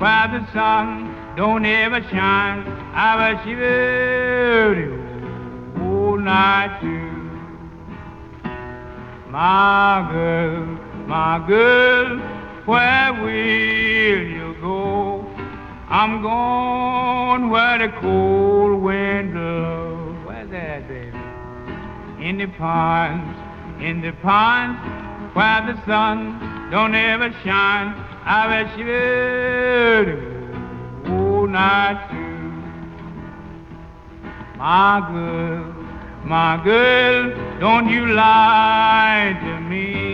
where 0.01 0.29
the 0.29 0.53
sun 0.53 1.35
don't 1.37 1.67
ever 1.67 2.01
shine, 2.03 2.63
I 2.95 3.33
was 3.33 3.45
shivering 3.45 5.03
all 5.83 6.17
night 6.17 6.79
too. 6.81 7.11
My 9.33 10.09
girl, 10.13 10.65
my 11.09 11.45
girl, 11.49 12.36
where 12.67 13.13
will 13.15 14.27
you 14.39 14.57
go? 14.61 15.25
I'm 15.89 16.21
going 16.21 17.49
where 17.49 17.79
the 17.79 17.89
cold 18.01 18.83
wind 18.83 19.33
blows. 19.33 20.17
Where's 20.27 20.51
that, 20.51 20.89
baby? 20.89 21.17
In 22.21 22.39
the 22.39 22.49
ponds, 22.59 23.39
in 23.81 24.01
the 24.01 24.13
ponds, 24.21 24.81
where 25.37 25.63
the 25.63 25.81
sun 25.87 26.71
don't 26.73 26.95
ever 26.95 27.31
shine. 27.45 27.95
I 28.25 28.49
bet 28.49 28.77
you 28.77 28.87
will 28.87 30.37
all 31.13 31.47
night 31.47 32.11
too. 32.11 32.27
My 34.59 35.07
girl, 35.13 35.73
my 36.25 36.61
girl, 36.65 37.61
don't 37.61 37.89
you 37.89 38.07
lie 38.09 39.39
to 39.41 39.61
me. 39.61 40.06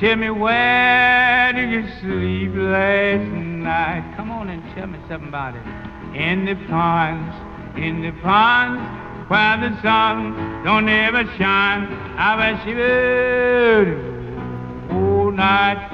Tell 0.00 0.16
me 0.16 0.28
where 0.28 1.52
did 1.52 1.70
you 1.70 1.86
sleep 2.00 2.52
last 2.56 3.30
night? 3.30 4.14
Come 4.16 4.32
on 4.32 4.48
and 4.48 4.60
tell 4.74 4.88
me 4.88 4.98
something 5.08 5.28
about 5.28 5.54
it. 5.54 5.62
In 6.16 6.44
the 6.44 6.56
ponds, 6.66 7.32
in 7.78 8.02
the 8.02 8.10
ponds, 8.20 8.82
where 9.30 9.56
the 9.56 9.80
sun 9.82 10.64
don't 10.64 10.88
ever 10.88 11.22
shine. 11.38 11.86
I 12.18 12.60
she 12.64 12.74
will 12.74 14.14
all 14.90 15.30
night. 15.30 15.88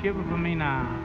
Shiver 0.00 0.22
for 0.24 0.38
me 0.38 0.54
now. 0.54 0.97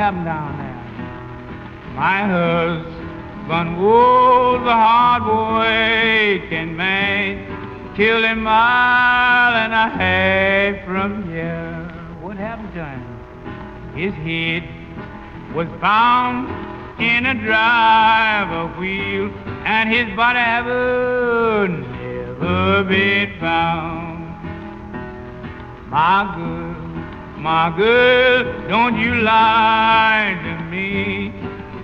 Happened 0.00 0.24
down 0.24 0.56
there? 0.56 0.82
My 1.94 2.22
husband 2.26 3.76
was 3.78 4.62
a 4.66 4.72
hard 4.72 5.22
working 5.26 6.74
man, 6.74 7.94
killed 7.96 8.24
a 8.24 8.34
mile 8.34 9.54
and 9.56 9.74
a 9.74 9.88
half 9.90 10.86
from 10.86 11.30
here. 11.30 11.86
What 12.22 12.38
happened 12.38 12.72
to 12.72 12.84
him? 12.86 13.02
His 13.94 14.14
head 14.14 14.64
was 15.54 15.68
found 15.82 16.48
in 16.98 17.26
a 17.26 17.34
driver 17.34 18.68
wheel, 18.80 19.30
and 19.66 19.92
his 19.92 20.08
body 20.16 20.38
ever 20.38 21.68
never 21.68 22.84
been 22.84 23.38
found. 23.38 24.24
My 25.90 26.24
girl, 26.36 26.69
my 27.40 27.74
girl, 27.74 28.68
don't 28.68 29.00
you 29.00 29.14
lie 29.22 30.38
to 30.44 30.64
me. 30.64 31.32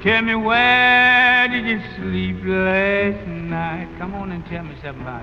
Tell 0.03 0.23
me 0.23 0.35
where 0.35 1.49
did 1.49 1.67
you 1.67 1.81
sleep 1.97 2.37
last 2.45 3.27
night? 3.27 3.89
Come 3.99 4.15
on 4.15 4.33
and 4.33 4.45
tell 4.47 4.63
me 4.63 4.75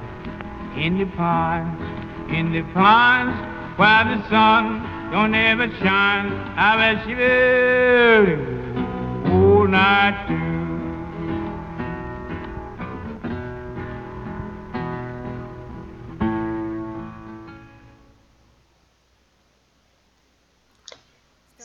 it. 0.01 0.79
In 0.83 0.97
the 0.97 1.05
ponds, 1.15 1.81
in 2.33 2.51
the 2.51 2.63
ponds, 2.73 3.37
where 3.77 4.03
the 4.05 4.27
sun 4.29 5.11
don't 5.11 5.35
ever 5.35 5.69
shine. 5.77 6.31
I 6.57 6.95
bet 6.95 7.07
you 7.07 7.17
all 9.31 9.67
night 9.67 10.27
too. 10.27 10.52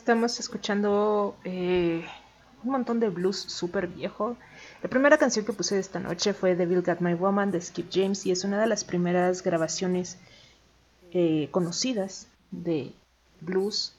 Estamos 0.09 0.39
escuchando 0.39 1.35
eh, 1.43 2.03
un 2.63 2.71
montón 2.71 2.99
de 2.99 3.09
blues 3.09 3.37
súper 3.37 3.85
viejo. 3.85 4.37
La 4.81 4.89
primera 4.89 5.19
canción 5.19 5.45
que 5.45 5.53
puse 5.53 5.77
esta 5.77 5.99
noche 5.99 6.33
fue 6.33 6.55
Devil 6.55 6.81
Got 6.81 6.99
My 6.99 7.13
Woman 7.13 7.51
de 7.51 7.61
Skip 7.61 7.91
James 7.93 8.25
y 8.25 8.31
es 8.31 8.43
una 8.43 8.59
de 8.59 8.65
las 8.65 8.83
primeras 8.83 9.43
grabaciones 9.43 10.17
eh, 11.11 11.47
conocidas 11.51 12.25
de 12.49 12.91
blues. 13.39 13.93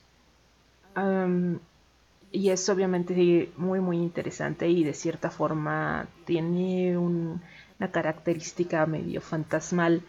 Y 2.33 2.49
es 2.49 2.69
obviamente 2.69 3.53
muy 3.57 3.79
muy 3.79 3.99
interesante 3.99 4.69
y 4.69 4.83
de 4.83 4.95
cierta 4.95 5.31
forma 5.31 6.09
tiene 6.25 6.99
un- 6.99 7.41
una 7.79 7.93
característica 7.93 8.85
medio 8.85 9.21
fantasmal 9.21 10.03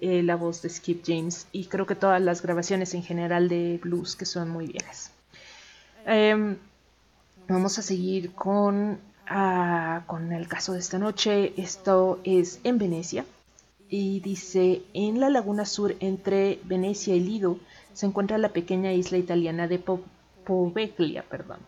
eh, 0.00 0.22
la 0.22 0.36
voz 0.36 0.62
de 0.62 0.68
Skip 0.68 1.02
James 1.04 1.48
y 1.50 1.64
creo 1.66 1.84
que 1.84 1.96
todas 1.96 2.22
las 2.22 2.42
grabaciones 2.42 2.94
en 2.94 3.02
general 3.02 3.48
de 3.48 3.80
blues 3.82 4.14
que 4.14 4.24
son 4.24 4.50
muy 4.50 4.68
viejas. 4.68 5.17
Em, 6.06 6.56
vamos 7.48 7.78
a 7.78 7.82
seguir 7.82 8.32
con, 8.34 8.98
ah, 9.26 10.02
con 10.06 10.32
el 10.32 10.48
caso 10.48 10.72
de 10.72 10.78
esta 10.80 10.98
noche. 10.98 11.52
Esto 11.56 12.20
es 12.24 12.60
en 12.64 12.78
Venecia. 12.78 13.24
Y 13.90 14.20
dice, 14.20 14.82
en 14.92 15.18
la 15.18 15.30
laguna 15.30 15.64
sur 15.64 15.94
entre 16.00 16.60
Venecia 16.64 17.14
y 17.16 17.20
Lido 17.20 17.58
se 17.94 18.04
encuentra 18.06 18.36
la 18.38 18.50
pequeña 18.50 18.92
isla 18.92 19.16
italiana 19.18 19.66
de 19.66 19.78
Po- 19.78 20.02
Poveglia, 20.44 21.22
perdón, 21.28 21.58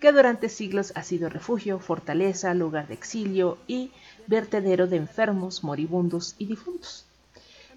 que 0.00 0.12
durante 0.12 0.48
siglos 0.50 0.92
ha 0.94 1.02
sido 1.02 1.28
refugio, 1.30 1.78
fortaleza, 1.78 2.52
lugar 2.54 2.86
de 2.88 2.94
exilio 2.94 3.56
y 3.66 3.90
vertedero 4.26 4.86
de 4.86 4.96
enfermos, 4.96 5.64
moribundos 5.64 6.34
y 6.38 6.46
difuntos. 6.46 7.06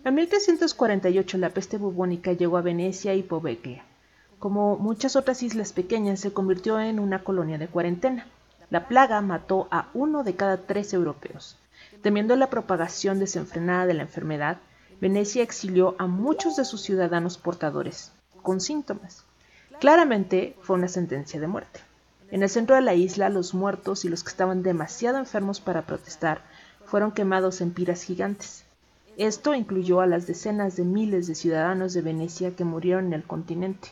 En 0.03 0.15
1348 0.15 1.37
la 1.37 1.49
peste 1.49 1.77
bubónica 1.77 2.33
llegó 2.33 2.57
a 2.57 2.61
Venecia 2.61 3.13
y 3.15 3.23
Poveglia. 3.23 3.83
Como 4.39 4.77
muchas 4.77 5.15
otras 5.15 5.41
islas 5.41 5.73
pequeñas, 5.73 6.19
se 6.19 6.31
convirtió 6.31 6.79
en 6.79 6.99
una 6.99 7.23
colonia 7.23 7.57
de 7.57 7.67
cuarentena. 7.67 8.27
La 8.69 8.87
plaga 8.87 9.19
mató 9.21 9.67
a 9.71 9.89
uno 9.93 10.23
de 10.23 10.35
cada 10.35 10.57
tres 10.57 10.93
europeos. 10.93 11.57
Temiendo 12.03 12.35
la 12.35 12.49
propagación 12.49 13.17
desenfrenada 13.17 13.85
de 13.87 13.95
la 13.95 14.03
enfermedad, 14.03 14.57
Venecia 15.01 15.41
exilió 15.41 15.95
a 15.97 16.05
muchos 16.05 16.55
de 16.55 16.65
sus 16.65 16.81
ciudadanos 16.81 17.37
portadores, 17.37 18.11
con 18.43 18.61
síntomas. 18.61 19.23
Claramente 19.79 20.55
fue 20.61 20.75
una 20.75 20.87
sentencia 20.87 21.39
de 21.39 21.47
muerte. 21.47 21.79
En 22.29 22.43
el 22.43 22.49
centro 22.49 22.75
de 22.75 22.81
la 22.81 22.93
isla, 22.93 23.29
los 23.29 23.53
muertos 23.53 24.05
y 24.05 24.09
los 24.09 24.23
que 24.23 24.29
estaban 24.29 24.61
demasiado 24.61 25.17
enfermos 25.17 25.61
para 25.61 25.83
protestar 25.83 26.41
fueron 26.85 27.11
quemados 27.11 27.61
en 27.61 27.71
piras 27.71 28.03
gigantes. 28.03 28.65
Esto 29.17 29.55
incluyó 29.55 30.01
a 30.01 30.07
las 30.07 30.27
decenas 30.27 30.75
de 30.75 30.83
miles 30.83 31.25
de 31.25 31.35
ciudadanos 31.35 31.93
de 31.93 32.01
Venecia 32.01 32.55
que 32.55 32.65
murieron 32.65 33.07
en 33.07 33.13
el 33.13 33.23
continente. 33.23 33.89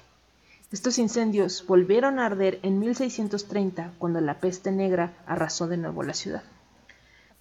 Estos 0.71 0.97
incendios 0.97 1.65
volvieron 1.67 2.17
a 2.17 2.25
arder 2.25 2.59
en 2.63 2.79
1630 2.79 3.93
cuando 3.99 4.19
la 4.19 4.39
peste 4.39 4.71
negra 4.71 5.13
arrasó 5.27 5.67
de 5.67 5.77
nuevo 5.77 6.01
la 6.01 6.13
ciudad. 6.13 6.43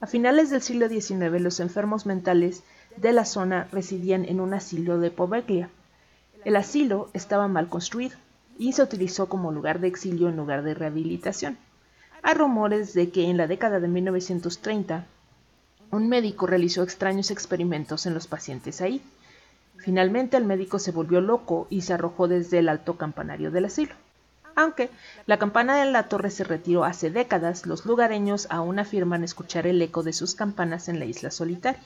A 0.00 0.06
finales 0.06 0.50
del 0.50 0.60
siglo 0.60 0.88
XIX 0.88 1.40
los 1.40 1.60
enfermos 1.60 2.04
mentales 2.04 2.62
de 2.96 3.12
la 3.12 3.24
zona 3.24 3.66
residían 3.72 4.26
en 4.26 4.40
un 4.40 4.52
asilo 4.52 4.98
de 4.98 5.10
Poveglia. 5.10 5.70
El 6.44 6.56
asilo 6.56 7.08
estaba 7.14 7.48
mal 7.48 7.68
construido 7.70 8.16
y 8.58 8.74
se 8.74 8.82
utilizó 8.82 9.28
como 9.28 9.52
lugar 9.52 9.80
de 9.80 9.88
exilio 9.88 10.28
en 10.28 10.37
lugar 10.37 10.62
de 10.62 10.74
rehabilitación. 10.74 11.56
Hay 12.22 12.34
rumores 12.34 12.92
de 12.92 13.10
que 13.10 13.24
en 13.24 13.38
la 13.38 13.46
década 13.46 13.80
de 13.80 13.88
1930 13.88 15.06
un 15.90 16.08
médico 16.08 16.46
realizó 16.46 16.82
extraños 16.82 17.30
experimentos 17.30 18.04
en 18.04 18.14
los 18.14 18.26
pacientes 18.26 18.80
ahí. 18.80 19.00
Finalmente 19.85 20.38
el 20.38 20.47
médico 20.47 20.79
se 20.79 20.92
volvió 20.92 21.20
loco 21.20 21.66
y 21.68 21.83
se 21.83 21.92
arrojó 21.92 22.27
desde 22.27 22.59
el 22.59 22.70
alto 22.70 22.97
campanario 22.97 23.51
del 23.51 23.66
asilo. 23.66 23.94
Aunque 24.55 24.88
la 25.27 25.38
campana 25.38 25.77
de 25.77 25.92
la 25.92 26.09
torre 26.09 26.31
se 26.31 26.42
retiró 26.42 26.85
hace 26.85 27.11
décadas, 27.11 27.66
los 27.66 27.85
lugareños 27.85 28.47
aún 28.49 28.79
afirman 28.79 29.25
escuchar 29.25 29.66
el 29.66 29.83
eco 29.83 30.03
de 30.03 30.14
sus 30.14 30.35
campanas 30.35 30.88
en 30.88 31.01
la 31.01 31.05
isla 31.05 31.31
solitaria. 31.31 31.83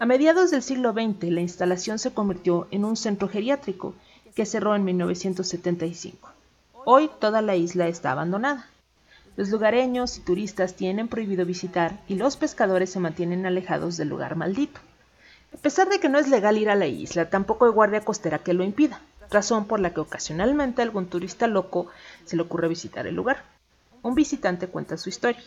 A 0.00 0.06
mediados 0.06 0.50
del 0.50 0.62
siglo 0.62 0.94
XX, 0.94 1.24
la 1.24 1.42
instalación 1.42 1.98
se 1.98 2.14
convirtió 2.14 2.66
en 2.70 2.86
un 2.86 2.96
centro 2.96 3.28
geriátrico 3.28 3.94
que 4.34 4.46
cerró 4.46 4.74
en 4.74 4.84
1975. 4.84 6.30
Hoy 6.86 7.10
toda 7.20 7.42
la 7.42 7.56
isla 7.56 7.88
está 7.88 8.12
abandonada. 8.12 8.70
Los 9.36 9.50
lugareños 9.50 10.16
y 10.16 10.22
turistas 10.22 10.76
tienen 10.76 11.08
prohibido 11.08 11.44
visitar 11.44 12.00
y 12.08 12.14
los 12.14 12.38
pescadores 12.38 12.88
se 12.88 13.00
mantienen 13.00 13.44
alejados 13.44 13.98
del 13.98 14.08
lugar 14.08 14.34
maldito. 14.34 14.80
A 15.54 15.56
pesar 15.58 15.88
de 15.88 16.00
que 16.00 16.08
no 16.08 16.18
es 16.18 16.28
legal 16.28 16.58
ir 16.58 16.70
a 16.70 16.74
la 16.74 16.86
isla, 16.86 17.30
tampoco 17.30 17.64
hay 17.64 17.72
guardia 17.72 18.04
costera 18.04 18.38
que 18.38 18.52
lo 18.52 18.64
impida, 18.64 19.00
razón 19.30 19.66
por 19.66 19.80
la 19.80 19.92
que 19.92 20.00
ocasionalmente 20.00 20.82
algún 20.82 21.06
turista 21.06 21.46
loco 21.46 21.88
se 22.24 22.36
le 22.36 22.42
ocurre 22.42 22.68
visitar 22.68 23.06
el 23.06 23.14
lugar. 23.14 23.44
un 24.02 24.14
visitante 24.14 24.68
cuenta 24.68 24.96
su 24.96 25.08
historia. 25.08 25.42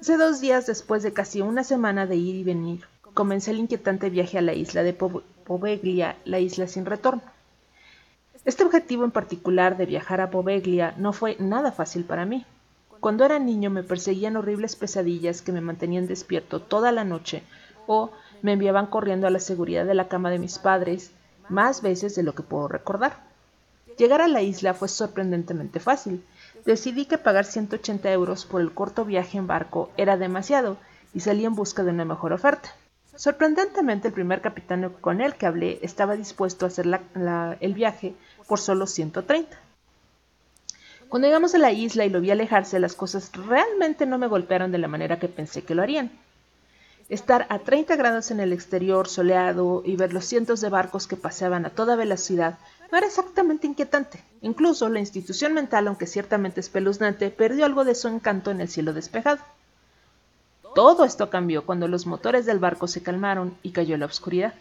Hace 0.00 0.16
dos 0.16 0.40
días, 0.40 0.66
después 0.66 1.02
de 1.02 1.12
casi 1.12 1.40
una 1.40 1.64
semana 1.64 2.06
de 2.06 2.16
ir 2.16 2.36
y 2.36 2.44
venir, 2.44 2.84
comencé 3.14 3.50
el 3.50 3.58
inquietante 3.58 4.10
viaje 4.10 4.38
a 4.38 4.42
la 4.42 4.52
isla 4.52 4.82
de 4.82 4.92
Poveglia, 4.92 6.16
la 6.24 6.38
isla 6.38 6.68
sin 6.68 6.84
retorno. 6.84 7.22
Este 8.44 8.64
objetivo 8.64 9.04
en 9.04 9.10
particular 9.10 9.76
de 9.76 9.86
viajar 9.86 10.20
a 10.20 10.30
Poveglia 10.30 10.94
no 10.96 11.12
fue 11.12 11.36
nada 11.40 11.72
fácil 11.72 12.04
para 12.04 12.26
mí. 12.26 12.46
Cuando 13.00 13.24
era 13.24 13.38
niño 13.38 13.70
me 13.70 13.82
perseguían 13.82 14.36
horribles 14.36 14.76
pesadillas 14.76 15.42
que 15.42 15.52
me 15.52 15.60
mantenían 15.60 16.06
despierto 16.06 16.60
toda 16.60 16.92
la 16.92 17.04
noche 17.04 17.42
o 17.86 18.12
me 18.42 18.52
enviaban 18.52 18.86
corriendo 18.86 19.26
a 19.26 19.30
la 19.30 19.40
seguridad 19.40 19.84
de 19.84 19.94
la 19.94 20.08
cama 20.08 20.30
de 20.30 20.38
mis 20.38 20.58
padres 20.58 21.12
más 21.48 21.82
veces 21.82 22.14
de 22.14 22.22
lo 22.22 22.34
que 22.34 22.42
puedo 22.42 22.68
recordar. 22.68 23.16
Llegar 23.96 24.20
a 24.20 24.28
la 24.28 24.42
isla 24.42 24.74
fue 24.74 24.88
sorprendentemente 24.88 25.80
fácil. 25.80 26.24
Decidí 26.64 27.06
que 27.06 27.18
pagar 27.18 27.44
180 27.44 28.12
euros 28.12 28.44
por 28.44 28.60
el 28.60 28.72
corto 28.72 29.04
viaje 29.04 29.38
en 29.38 29.46
barco 29.46 29.90
era 29.96 30.16
demasiado 30.16 30.76
y 31.14 31.20
salí 31.20 31.44
en 31.44 31.54
busca 31.54 31.82
de 31.82 31.90
una 31.90 32.04
mejor 32.04 32.32
oferta. 32.32 32.70
Sorprendentemente 33.16 34.08
el 34.08 34.14
primer 34.14 34.40
capitán 34.40 34.94
con 35.00 35.20
el 35.20 35.34
que 35.34 35.46
hablé 35.46 35.80
estaba 35.82 36.14
dispuesto 36.14 36.64
a 36.64 36.68
hacer 36.68 36.86
el 37.58 37.74
viaje 37.74 38.14
por 38.46 38.60
solo 38.60 38.86
130. 38.86 39.58
Cuando 41.08 41.26
llegamos 41.26 41.54
a 41.54 41.58
la 41.58 41.72
isla 41.72 42.04
y 42.04 42.10
lo 42.10 42.20
vi 42.20 42.30
alejarse, 42.30 42.78
las 42.78 42.94
cosas 42.94 43.32
realmente 43.32 44.06
no 44.06 44.18
me 44.18 44.26
golpearon 44.26 44.70
de 44.70 44.78
la 44.78 44.88
manera 44.88 45.18
que 45.18 45.26
pensé 45.26 45.62
que 45.62 45.74
lo 45.74 45.82
harían. 45.82 46.12
Estar 47.08 47.46
a 47.48 47.60
30 47.60 47.96
grados 47.96 48.30
en 48.30 48.38
el 48.38 48.52
exterior 48.52 49.08
soleado 49.08 49.82
y 49.84 49.96
ver 49.96 50.12
los 50.12 50.26
cientos 50.26 50.60
de 50.60 50.68
barcos 50.68 51.06
que 51.06 51.16
paseaban 51.16 51.64
a 51.64 51.70
toda 51.70 51.96
velocidad 51.96 52.58
no 52.92 52.98
era 52.98 53.06
exactamente 53.06 53.66
inquietante. 53.66 54.22
Incluso 54.42 54.88
la 54.90 55.00
institución 55.00 55.54
mental, 55.54 55.88
aunque 55.88 56.06
ciertamente 56.06 56.60
espeluznante, 56.60 57.30
perdió 57.30 57.64
algo 57.64 57.84
de 57.84 57.94
su 57.94 58.08
encanto 58.08 58.50
en 58.50 58.60
el 58.60 58.68
cielo 58.68 58.92
despejado. 58.92 59.38
Todo 60.74 61.04
esto 61.04 61.30
cambió 61.30 61.64
cuando 61.64 61.88
los 61.88 62.06
motores 62.06 62.44
del 62.44 62.58
barco 62.58 62.86
se 62.86 63.02
calmaron 63.02 63.56
y 63.62 63.72
cayó 63.72 63.96
la 63.96 64.06
oscuridad. 64.06 64.52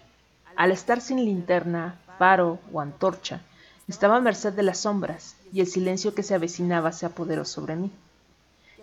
Al 0.55 0.71
estar 0.71 1.01
sin 1.01 1.23
linterna, 1.23 1.99
faro 2.17 2.59
o 2.71 2.79
antorcha, 2.79 3.41
estaba 3.89 4.15
a 4.15 4.21
merced 4.21 4.53
de 4.53 4.63
las 4.63 4.79
sombras 4.79 5.35
y 5.51 5.59
el 5.59 5.67
silencio 5.67 6.15
que 6.15 6.23
se 6.23 6.33
avecinaba 6.33 6.93
se 6.93 7.05
apoderó 7.05 7.43
sobre 7.43 7.75
mí. 7.75 7.91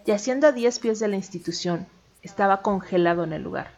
Yaciendo 0.05 0.47
a 0.47 0.53
diez 0.53 0.79
pies 0.79 1.01
de 1.01 1.09
la 1.09 1.17
institución, 1.17 1.87
estaba 2.25 2.63
congelado 2.63 3.23
en 3.23 3.35
el 3.35 3.43
lugar, 3.43 3.71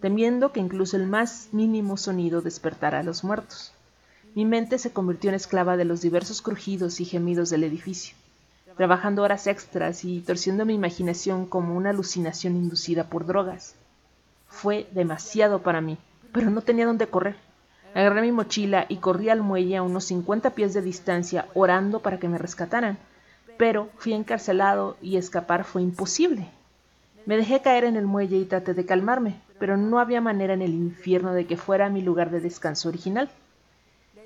temiendo 0.00 0.52
que 0.52 0.60
incluso 0.60 0.96
el 0.96 1.06
más 1.06 1.50
mínimo 1.52 1.96
sonido 1.98 2.40
despertara 2.40 3.00
a 3.00 3.02
los 3.02 3.22
muertos. 3.22 3.72
Mi 4.34 4.46
mente 4.46 4.78
se 4.78 4.92
convirtió 4.92 5.28
en 5.28 5.36
esclava 5.36 5.76
de 5.76 5.84
los 5.84 6.00
diversos 6.00 6.40
crujidos 6.40 6.98
y 7.00 7.04
gemidos 7.04 7.50
del 7.50 7.62
edificio, 7.62 8.16
trabajando 8.76 9.22
horas 9.22 9.46
extras 9.46 10.04
y 10.04 10.20
torciendo 10.20 10.64
mi 10.64 10.74
imaginación 10.74 11.46
como 11.46 11.76
una 11.76 11.90
alucinación 11.90 12.56
inducida 12.56 13.04
por 13.04 13.26
drogas. 13.26 13.74
Fue 14.48 14.88
demasiado 14.92 15.60
para 15.62 15.82
mí, 15.82 15.98
pero 16.32 16.50
no 16.50 16.62
tenía 16.62 16.86
dónde 16.86 17.06
correr. 17.06 17.36
Agarré 17.94 18.22
mi 18.22 18.32
mochila 18.32 18.86
y 18.88 18.96
corrí 18.96 19.28
al 19.28 19.42
muelle 19.42 19.76
a 19.76 19.82
unos 19.82 20.04
50 20.06 20.50
pies 20.50 20.72
de 20.74 20.82
distancia, 20.82 21.46
orando 21.54 22.00
para 22.00 22.18
que 22.18 22.28
me 22.28 22.38
rescataran, 22.38 22.98
pero 23.58 23.90
fui 23.98 24.14
encarcelado 24.14 24.96
y 25.02 25.16
escapar 25.16 25.64
fue 25.64 25.82
imposible. 25.82 26.48
Me 27.26 27.38
dejé 27.38 27.62
caer 27.62 27.84
en 27.84 27.96
el 27.96 28.04
muelle 28.04 28.36
y 28.36 28.44
traté 28.44 28.74
de 28.74 28.84
calmarme, 28.84 29.40
pero 29.58 29.78
no 29.78 29.98
había 29.98 30.20
manera 30.20 30.52
en 30.52 30.60
el 30.60 30.74
infierno 30.74 31.32
de 31.32 31.46
que 31.46 31.56
fuera 31.56 31.88
mi 31.88 32.02
lugar 32.02 32.30
de 32.30 32.40
descanso 32.40 32.90
original. 32.90 33.30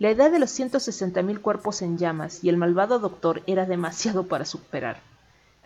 La 0.01 0.11
idea 0.11 0.31
de 0.31 0.41
los 0.41 0.51
160 0.51 1.23
mil 1.23 1.41
cuerpos 1.41 1.81
en 1.83 1.97
llamas 1.97 2.43
y 2.43 2.49
el 2.49 2.57
malvado 2.57 2.99
doctor 2.99 3.43
era 3.47 3.67
demasiado 3.67 4.27
para 4.27 4.45
superar. 4.45 5.01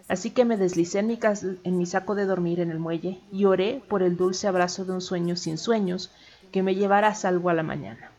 Así 0.08 0.30
que 0.30 0.44
me 0.44 0.58
deslicé 0.58 0.98
en 0.98 1.06
mi, 1.06 1.18
en 1.64 1.78
mi 1.78 1.86
saco 1.86 2.14
de 2.14 2.26
dormir 2.26 2.60
en 2.60 2.70
el 2.70 2.78
muelle 2.78 3.20
y 3.32 3.46
oré 3.46 3.82
por 3.88 4.02
el 4.02 4.18
dulce 4.18 4.46
abrazo 4.46 4.84
de 4.84 4.92
un 4.92 5.00
sueño 5.00 5.36
sin 5.36 5.56
sueños 5.56 6.10
que 6.50 6.62
me 6.62 6.74
llevara 6.74 7.08
a 7.08 7.14
salvo 7.14 7.48
a 7.48 7.54
la 7.54 7.62
mañana. 7.62 8.10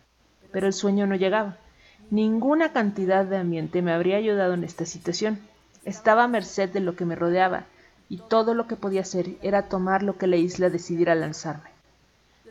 Pero 0.52 0.66
el 0.66 0.74
sueño 0.74 1.06
no 1.06 1.16
llegaba. 1.16 1.58
Ninguna 2.10 2.74
cantidad 2.74 3.26
de 3.26 3.38
ambiente 3.38 3.84
me 3.84 3.92
habría 3.92 4.18
ayudado 4.18 4.56
en 4.56 4.64
esta 4.64 4.86
situación. 4.86 5.40
Estaba 5.86 6.24
a 6.24 6.28
merced 6.28 6.70
de 6.70 6.80
lo 6.80 6.96
que 6.96 7.06
me 7.06 7.16
rodeaba 7.16 7.66
y 8.14 8.18
todo 8.18 8.54
lo 8.54 8.68
que 8.68 8.76
podía 8.76 9.02
hacer 9.02 9.38
era 9.42 9.70
tomar 9.70 10.04
lo 10.04 10.20
que 10.20 10.28
la 10.28 10.36
isla 10.36 10.70
decidiera 10.70 11.16
lanzarme. 11.16 11.72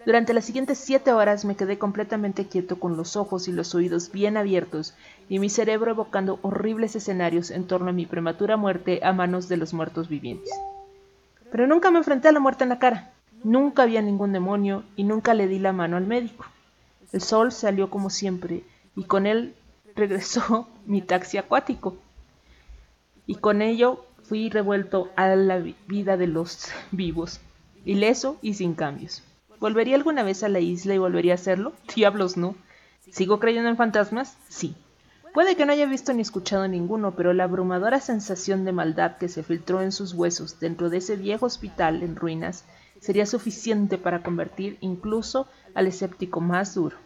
Durante 0.05 0.35
las 0.35 0.45
siguientes 0.45 0.77
siete 0.77 1.13
horas 1.13 1.45
me 1.45 1.55
quedé 1.55 1.79
completamente 1.79 2.49
quieto 2.49 2.81
con 2.81 2.97
los 2.97 3.15
ojos 3.15 3.47
y 3.47 3.53
los 3.53 3.73
oídos 3.77 4.11
bien 4.11 4.37
abiertos 4.37 4.95
y 5.29 5.39
mi 5.39 5.49
cerebro 5.49 5.93
evocando 5.93 6.41
horribles 6.43 6.97
escenarios 6.97 7.53
en 7.53 7.69
torno 7.69 7.91
a 7.91 7.93
mi 7.93 8.07
prematura 8.07 8.57
muerte 8.57 8.99
a 9.05 9.13
manos 9.13 9.49
de 9.49 9.57
los 9.57 9.73
muertos 9.73 10.09
vivientes. 10.09 10.51
Pero 11.53 11.69
nunca 11.69 11.93
me 11.93 11.99
enfrenté 11.99 12.27
a 12.27 12.33
la 12.33 12.41
muerte 12.41 12.65
en 12.65 12.71
la 12.71 12.81
cara, 12.81 13.13
nunca 13.45 13.85
había 13.85 14.03
ningún 14.03 14.33
demonio 14.33 14.83
y 14.97 15.05
nunca 15.05 15.33
le 15.33 15.47
di 15.47 15.61
la 15.61 15.73
mano 15.73 15.97
al 15.97 16.09
médico. 16.09 16.45
El 17.13 17.21
sol 17.21 17.53
salió 17.53 17.89
como 17.89 18.11
siempre 18.11 18.65
y 18.97 19.05
con 19.05 19.29
él 19.29 19.55
regresó 19.95 20.67
mi 20.87 21.03
taxi 21.03 21.39
acuático. 21.39 21.95
Y 23.29 23.37
con 23.37 23.63
ello 23.63 24.05
fui 24.33 24.49
revuelto 24.49 25.11
a 25.15 25.37
la 25.37 25.63
vida 25.87 26.17
de 26.17 26.27
los 26.27 26.69
vivos, 26.91 27.39
ileso 27.85 28.39
y 28.41 28.55
sin 28.55 28.73
cambios. 28.73 29.23
¿Volvería 29.61 29.95
alguna 29.95 30.23
vez 30.23 30.43
a 30.43 30.49
la 30.49 30.59
isla 30.59 30.95
y 30.95 30.99
volvería 30.99 31.33
a 31.33 31.35
hacerlo? 31.35 31.75
Diablos 31.95 32.39
no. 32.39 32.55
¿Sigo 33.11 33.39
creyendo 33.39 33.69
en 33.69 33.77
fantasmas? 33.77 34.39
Sí. 34.49 34.75
Puede 35.35 35.55
que 35.55 35.67
no 35.67 35.73
haya 35.73 35.85
visto 35.85 36.15
ni 36.15 36.23
escuchado 36.23 36.67
ninguno, 36.67 37.11
pero 37.15 37.35
la 37.35 37.45
abrumadora 37.45 38.01
sensación 38.01 38.65
de 38.65 38.73
maldad 38.73 39.19
que 39.19 39.29
se 39.29 39.43
filtró 39.43 39.83
en 39.83 39.93
sus 39.93 40.15
huesos 40.15 40.59
dentro 40.59 40.89
de 40.89 40.97
ese 40.97 41.17
viejo 41.17 41.45
hospital 41.45 42.03
en 42.03 42.17
ruinas 42.17 42.65
sería 43.03 43.27
suficiente 43.27 43.99
para 43.99 44.23
convertir 44.23 44.79
incluso 44.81 45.47
al 45.75 45.89
escéptico 45.89 46.41
más 46.41 46.75
duro. 46.75 46.97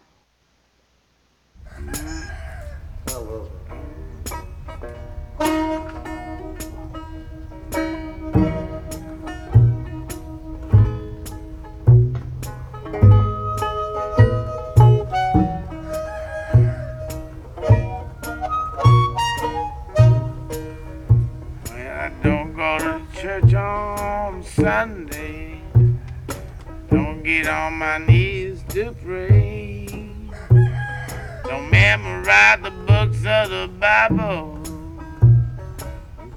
Sunday. 24.67 25.61
Don't 26.89 27.23
get 27.23 27.47
on 27.47 27.75
my 27.75 27.99
knees 27.99 28.61
to 28.67 28.93
pray. 29.01 29.87
Don't 31.45 31.71
memorize 31.71 32.59
the 32.61 32.71
books 32.85 33.25
of 33.25 33.49
the 33.49 33.69
Bible. 33.79 34.59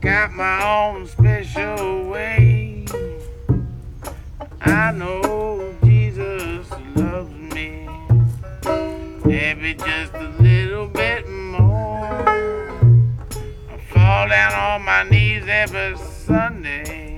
Got 0.00 0.30
my 0.34 0.62
own 0.62 1.08
special 1.08 2.08
way. 2.08 2.86
I 4.60 4.92
know 4.92 5.74
Jesus 5.82 6.70
loves 6.94 7.34
me. 7.34 7.88
Maybe 9.24 9.74
just 9.74 10.14
a 10.14 10.28
little 10.38 10.86
bit 10.86 11.28
more. 11.28 12.28
I 13.72 13.76
fall 13.88 14.28
down 14.28 14.52
on 14.54 14.84
my 14.84 15.02
knees 15.02 15.48
every 15.48 15.98
Sunday 15.98 17.09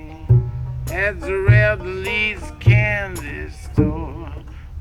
at 0.93 1.19
the 1.19 1.35
Red 1.35 1.81
Leeds, 1.81 2.51
candy 2.59 3.49
store. 3.49 4.31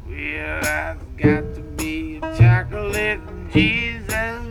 Well, 0.07 0.64
I've 0.64 1.16
got 1.16 1.55
to 1.55 1.62
be 1.79 2.18
a 2.18 2.37
chocolate 2.37 3.20
Jesus. 3.51 4.42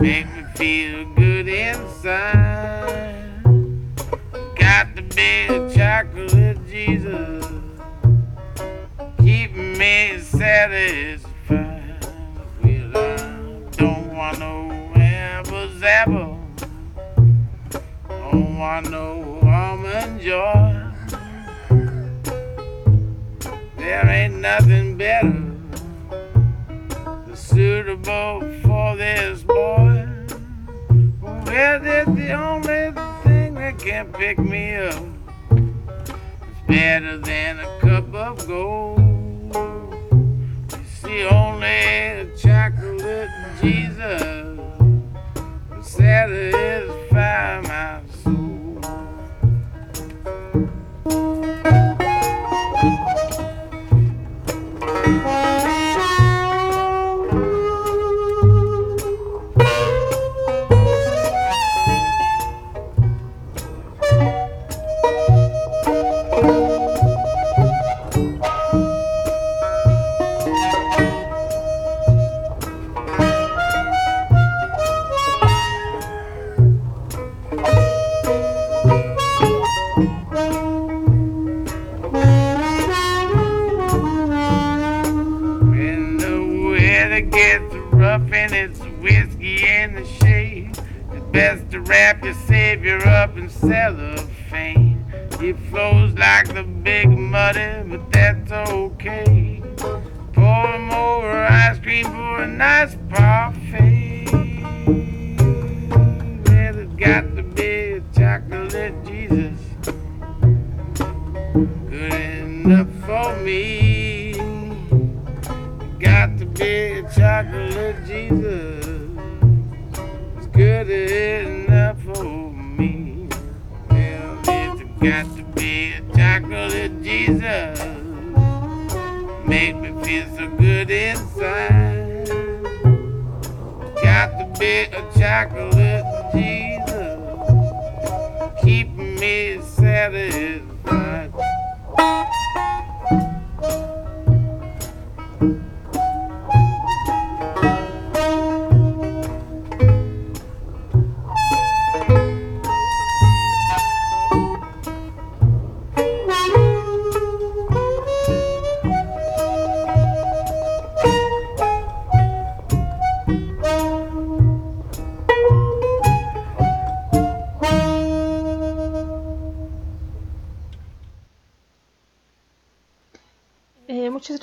Make 0.00 0.26
me 0.34 0.42
feel 0.56 1.04
good 1.14 1.46
inside. 1.46 3.44
Got 4.56 4.96
to 4.96 5.02
be 5.02 5.46
a 5.46 5.72
chocolate 5.72 6.58
Jesus. 6.68 7.46
Keep 9.18 9.54
me 9.54 10.18
satisfied. 10.18 11.30
Well, 12.60 12.96
I 12.96 13.70
don't 13.76 14.12
want 14.16 14.40
no 14.40 14.92
apple 14.96 15.68
zapple. 15.78 16.33
Want 18.34 18.90
no 18.90 19.38
almond 19.42 20.20
joy. 20.20 20.90
There 23.76 24.08
ain't 24.08 24.34
nothing 24.40 24.96
better 24.96 25.44
suitable 27.32 28.40
for 28.62 28.96
this 28.96 29.44
boy. 29.44 30.08
Well, 31.20 31.78
that's 31.78 32.10
the 32.10 32.32
only 32.32 32.92
thing 33.22 33.54
that 33.54 33.78
can 33.78 34.12
pick 34.12 34.40
me 34.40 34.74
up. 34.74 35.00
It's 35.52 36.66
better 36.66 37.18
than 37.18 37.60
a 37.60 37.78
cup 37.80 38.12
of 38.12 38.44
gold. 38.48 38.98
You 40.72 40.84
see, 41.00 41.24
only 41.26 42.30
chocolate 42.36 43.30
Jesus 43.60 44.23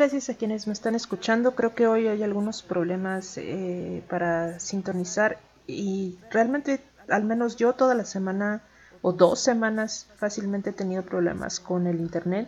gracias 0.01 0.31
a 0.31 0.33
quienes 0.33 0.65
me 0.65 0.73
están 0.73 0.95
escuchando. 0.95 1.53
Creo 1.53 1.75
que 1.75 1.85
hoy 1.85 2.07
hay 2.07 2.23
algunos 2.23 2.63
problemas 2.63 3.37
eh, 3.37 4.01
para 4.09 4.59
sintonizar 4.59 5.37
y 5.67 6.17
realmente, 6.31 6.79
al 7.07 7.23
menos 7.23 7.55
yo 7.55 7.73
toda 7.73 7.93
la 7.93 8.03
semana 8.03 8.63
o 9.03 9.13
dos 9.13 9.41
semanas 9.41 10.07
fácilmente 10.17 10.71
he 10.71 10.73
tenido 10.73 11.03
problemas 11.03 11.59
con 11.59 11.85
el 11.85 11.99
internet. 11.99 12.47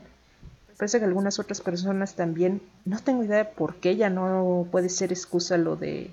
Parece 0.79 0.97
que 0.97 1.05
algunas 1.05 1.37
otras 1.37 1.61
personas 1.61 2.15
también. 2.15 2.59
No 2.85 2.97
tengo 2.97 3.23
idea 3.23 3.37
de 3.37 3.45
por 3.45 3.75
qué 3.75 3.97
ya 3.97 4.09
no 4.09 4.67
puede 4.71 4.89
ser 4.89 5.11
excusa 5.11 5.55
lo 5.55 5.75
de 5.75 6.09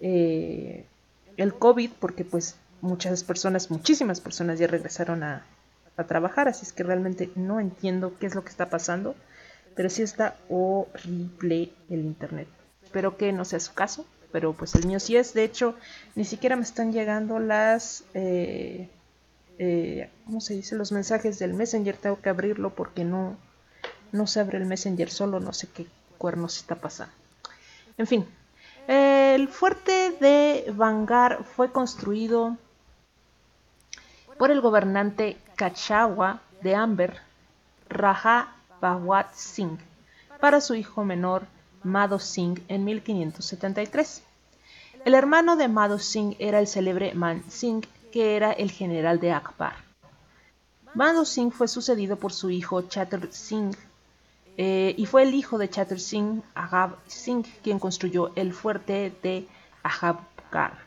eh, 0.00 0.86
el 1.38 1.54
COVID, 1.54 1.90
porque 1.98 2.24
pues 2.24 2.54
muchas 2.82 3.24
personas, 3.24 3.68
muchísimas 3.68 4.20
personas 4.20 4.60
ya 4.60 4.68
regresaron 4.68 5.24
a, 5.24 5.44
a 5.96 6.04
trabajar, 6.04 6.46
así 6.46 6.64
es 6.64 6.72
que 6.72 6.84
realmente 6.84 7.32
no 7.34 7.58
entiendo 7.58 8.12
qué 8.20 8.26
es 8.26 8.36
lo 8.36 8.44
que 8.44 8.50
está 8.50 8.70
pasando 8.70 9.16
pero 9.74 9.90
sí 9.90 10.02
está 10.02 10.36
horrible 10.48 11.72
el 11.88 12.00
internet. 12.00 12.48
Espero 12.82 13.16
que 13.16 13.32
no 13.32 13.44
sea 13.44 13.60
su 13.60 13.72
caso, 13.74 14.06
pero 14.32 14.52
pues 14.52 14.74
el 14.74 14.86
mío 14.86 15.00
sí 15.00 15.16
es. 15.16 15.34
De 15.34 15.44
hecho, 15.44 15.76
ni 16.14 16.24
siquiera 16.24 16.56
me 16.56 16.62
están 16.62 16.92
llegando 16.92 17.38
las, 17.38 18.04
eh, 18.14 18.88
eh, 19.58 20.10
¿cómo 20.26 20.40
se 20.40 20.54
dice? 20.54 20.76
Los 20.76 20.92
mensajes 20.92 21.38
del 21.38 21.54
Messenger. 21.54 21.96
Tengo 21.96 22.20
que 22.20 22.28
abrirlo 22.28 22.70
porque 22.70 23.04
no, 23.04 23.36
no 24.12 24.26
se 24.26 24.40
abre 24.40 24.58
el 24.58 24.66
Messenger 24.66 25.10
solo. 25.10 25.40
No 25.40 25.52
sé 25.52 25.68
qué 25.68 25.86
cuernos 26.18 26.56
está 26.58 26.76
pasando. 26.76 27.14
En 27.98 28.06
fin, 28.06 28.26
el 28.88 29.48
fuerte 29.48 30.16
de 30.20 30.72
Vangar 30.74 31.44
fue 31.44 31.70
construido 31.70 32.56
por 34.38 34.50
el 34.50 34.60
gobernante 34.60 35.36
Kachawa 35.56 36.40
de 36.62 36.74
Amber, 36.74 37.18
Raja 37.88 38.56
Bhawat 38.82 39.32
Singh 39.32 39.78
para 40.40 40.60
su 40.60 40.74
hijo 40.74 41.04
menor 41.04 41.46
Madho 41.84 42.18
Singh 42.18 42.60
en 42.66 42.84
1573. 42.84 44.22
El 45.04 45.14
hermano 45.14 45.56
de 45.56 45.68
Madho 45.68 46.00
Singh 46.00 46.34
era 46.40 46.58
el 46.58 46.66
célebre 46.66 47.14
Man 47.14 47.44
Singh, 47.48 47.86
que 48.10 48.34
era 48.36 48.50
el 48.50 48.72
general 48.72 49.20
de 49.20 49.30
Akbar. 49.30 49.76
Madho 50.94 51.24
Singh 51.24 51.52
fue 51.52 51.68
sucedido 51.68 52.16
por 52.16 52.32
su 52.32 52.50
hijo 52.50 52.82
Chatur 52.82 53.28
Singh 53.32 53.76
eh, 54.56 54.94
y 54.98 55.06
fue 55.06 55.22
el 55.22 55.34
hijo 55.34 55.58
de 55.58 55.70
Chatur 55.70 56.00
Singh, 56.00 56.42
Agab 56.54 56.96
Singh, 57.06 57.46
quien 57.62 57.78
construyó 57.78 58.32
el 58.34 58.52
fuerte 58.52 59.12
de 59.22 59.46
Ahabgar. 59.84 60.78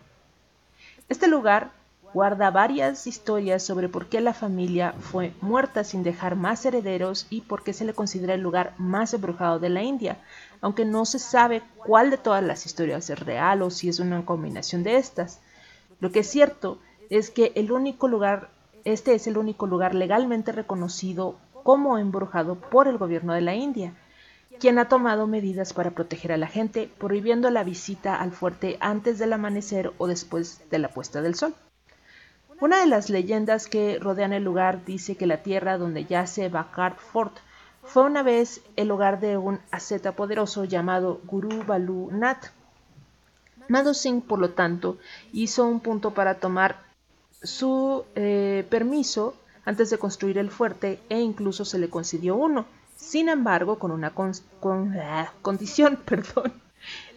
Este 1.07 1.27
lugar 1.27 1.71
guarda 2.13 2.51
varias 2.51 3.07
historias 3.07 3.63
sobre 3.63 3.89
por 3.89 4.07
qué 4.07 4.21
la 4.21 4.33
familia 4.33 4.93
fue 4.99 5.33
muerta 5.41 5.83
sin 5.83 6.03
dejar 6.03 6.35
más 6.35 6.65
herederos 6.65 7.27
y 7.29 7.41
por 7.41 7.63
qué 7.63 7.73
se 7.73 7.85
le 7.85 7.93
considera 7.93 8.33
el 8.33 8.41
lugar 8.41 8.73
más 8.77 9.13
embrujado 9.13 9.59
de 9.59 9.69
la 9.69 9.83
India, 9.83 10.17
aunque 10.61 10.85
no 10.85 11.05
se 11.05 11.19
sabe 11.19 11.61
cuál 11.85 12.11
de 12.11 12.17
todas 12.17 12.43
las 12.43 12.65
historias 12.65 13.09
es 13.09 13.19
real 13.19 13.61
o 13.61 13.69
si 13.69 13.89
es 13.89 13.99
una 13.99 14.25
combinación 14.25 14.83
de 14.83 14.97
estas. 14.97 15.41
Lo 15.99 16.11
que 16.11 16.19
es 16.19 16.27
cierto 16.27 16.79
es 17.09 17.29
que 17.29 17.51
el 17.55 17.71
único 17.71 18.07
lugar, 18.07 18.49
este 18.83 19.13
es 19.13 19.27
el 19.27 19.37
único 19.37 19.67
lugar 19.67 19.95
legalmente 19.95 20.51
reconocido 20.51 21.35
como 21.63 21.97
embrujado 21.97 22.55
por 22.55 22.87
el 22.87 22.97
gobierno 22.97 23.33
de 23.33 23.41
la 23.41 23.55
India, 23.55 23.93
quien 24.59 24.79
ha 24.79 24.87
tomado 24.87 25.27
medidas 25.27 25.73
para 25.73 25.91
proteger 25.91 26.31
a 26.31 26.37
la 26.37 26.47
gente, 26.47 26.89
prohibiendo 26.97 27.49
la 27.49 27.63
visita 27.63 28.15
al 28.15 28.31
fuerte 28.31 28.77
antes 28.79 29.19
del 29.19 29.33
amanecer 29.33 29.91
o 29.97 30.07
después 30.07 30.61
de 30.69 30.79
la 30.79 30.89
puesta 30.89 31.21
del 31.21 31.35
sol. 31.35 31.53
Una 32.61 32.79
de 32.79 32.87
las 32.87 33.09
leyendas 33.09 33.67
que 33.67 33.99
rodean 33.99 34.31
el 34.31 34.43
lugar 34.43 34.85
dice 34.85 35.17
que 35.17 35.27
la 35.27 35.43
tierra 35.43 35.77
donde 35.77 36.05
yace 36.05 36.47
Bakar 36.47 36.95
Fort 36.95 37.35
fue 37.83 38.03
una 38.03 38.23
vez 38.23 38.61
el 38.77 38.89
hogar 38.91 39.19
de 39.19 39.37
un 39.37 39.59
asceta 39.71 40.13
poderoso 40.13 40.63
llamado 40.63 41.19
Guru 41.25 41.63
Balu 41.65 42.09
Nath. 42.11 42.47
Madhu 43.67 43.93
Singh, 43.93 44.21
por 44.21 44.39
lo 44.39 44.51
tanto, 44.51 44.97
hizo 45.33 45.65
un 45.65 45.81
punto 45.81 46.11
para 46.11 46.35
tomar 46.35 46.83
su 47.43 48.05
eh, 48.15 48.65
permiso 48.69 49.35
antes 49.65 49.89
de 49.89 49.97
construir 49.97 50.37
el 50.37 50.49
fuerte 50.49 50.99
e 51.09 51.19
incluso 51.19 51.65
se 51.65 51.77
le 51.79 51.89
concedió 51.89 52.35
uno. 52.35 52.65
Sin 52.95 53.27
embargo, 53.27 53.77
con 53.79 53.91
una 53.91 54.13
ah, 54.15 55.33
condición, 55.41 55.99
perdón. 56.05 56.53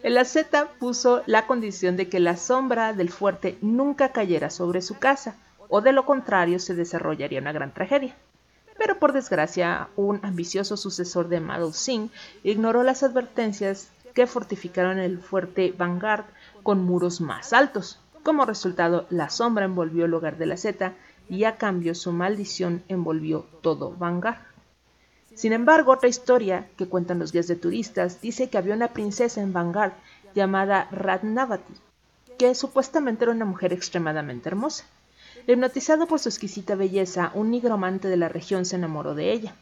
El 0.03 0.17
asceta 0.17 0.69
puso 0.79 1.23
la 1.25 1.45
condición 1.47 1.97
de 1.97 2.09
que 2.09 2.19
la 2.19 2.37
sombra 2.37 2.93
del 2.93 3.09
fuerte 3.09 3.57
nunca 3.61 4.11
cayera 4.11 4.49
sobre 4.49 4.81
su 4.81 4.97
casa, 4.97 5.35
o 5.69 5.81
de 5.81 5.91
lo 5.91 6.05
contrario 6.05 6.59
se 6.59 6.75
desarrollaría 6.75 7.39
una 7.39 7.51
gran 7.51 7.73
tragedia. 7.73 8.15
Pero 8.77 8.97
por 8.97 9.13
desgracia, 9.13 9.89
un 9.95 10.19
ambicioso 10.23 10.77
sucesor 10.77 11.27
de 11.27 11.41
Madhu 11.41 11.73
Singh 11.73 12.11
ignoró 12.43 12.83
las 12.83 13.03
advertencias 13.03 13.89
que 14.13 14.25
fortificaron 14.25 14.99
el 14.99 15.19
fuerte 15.19 15.73
Vanguard 15.77 16.25
con 16.63 16.83
muros 16.83 17.21
más 17.21 17.53
altos. 17.53 17.99
Como 18.23 18.45
resultado, 18.45 19.05
la 19.09 19.29
sombra 19.29 19.65
envolvió 19.65 20.05
el 20.05 20.13
hogar 20.13 20.37
de 20.37 20.45
la 20.45 20.57
Zeta 20.57 20.93
y 21.29 21.43
a 21.43 21.57
cambio 21.57 21.93
su 21.93 22.11
maldición 22.11 22.83
envolvió 22.87 23.45
todo 23.61 23.91
Vanguard. 23.97 24.48
Sin 25.39 25.53
embargo, 25.53 25.93
otra 25.93 26.09
historia 26.09 26.67
que 26.75 26.89
cuentan 26.89 27.17
los 27.17 27.31
guías 27.31 27.47
de 27.47 27.55
turistas 27.55 28.19
dice 28.19 28.49
que 28.49 28.57
había 28.57 28.73
una 28.73 28.89
princesa 28.89 29.39
en 29.39 29.53
Vanguard 29.53 29.93
llamada 30.35 30.89
Ratnavati, 30.91 31.75
que 32.37 32.53
supuestamente 32.55 33.23
era 33.23 33.31
una 33.31 33.45
mujer 33.45 33.71
extremadamente 33.71 34.49
hermosa. 34.49 34.83
Hipnotizado 35.47 36.07
por 36.07 36.19
su 36.19 36.27
exquisita 36.27 36.75
belleza, 36.75 37.31
un 37.35 37.51
nigromante 37.51 38.09
de 38.09 38.17
la 38.17 38.27
región 38.27 38.65
se 38.65 38.75
enamoró 38.75 39.15
de 39.15 39.31
ella. 39.31 39.55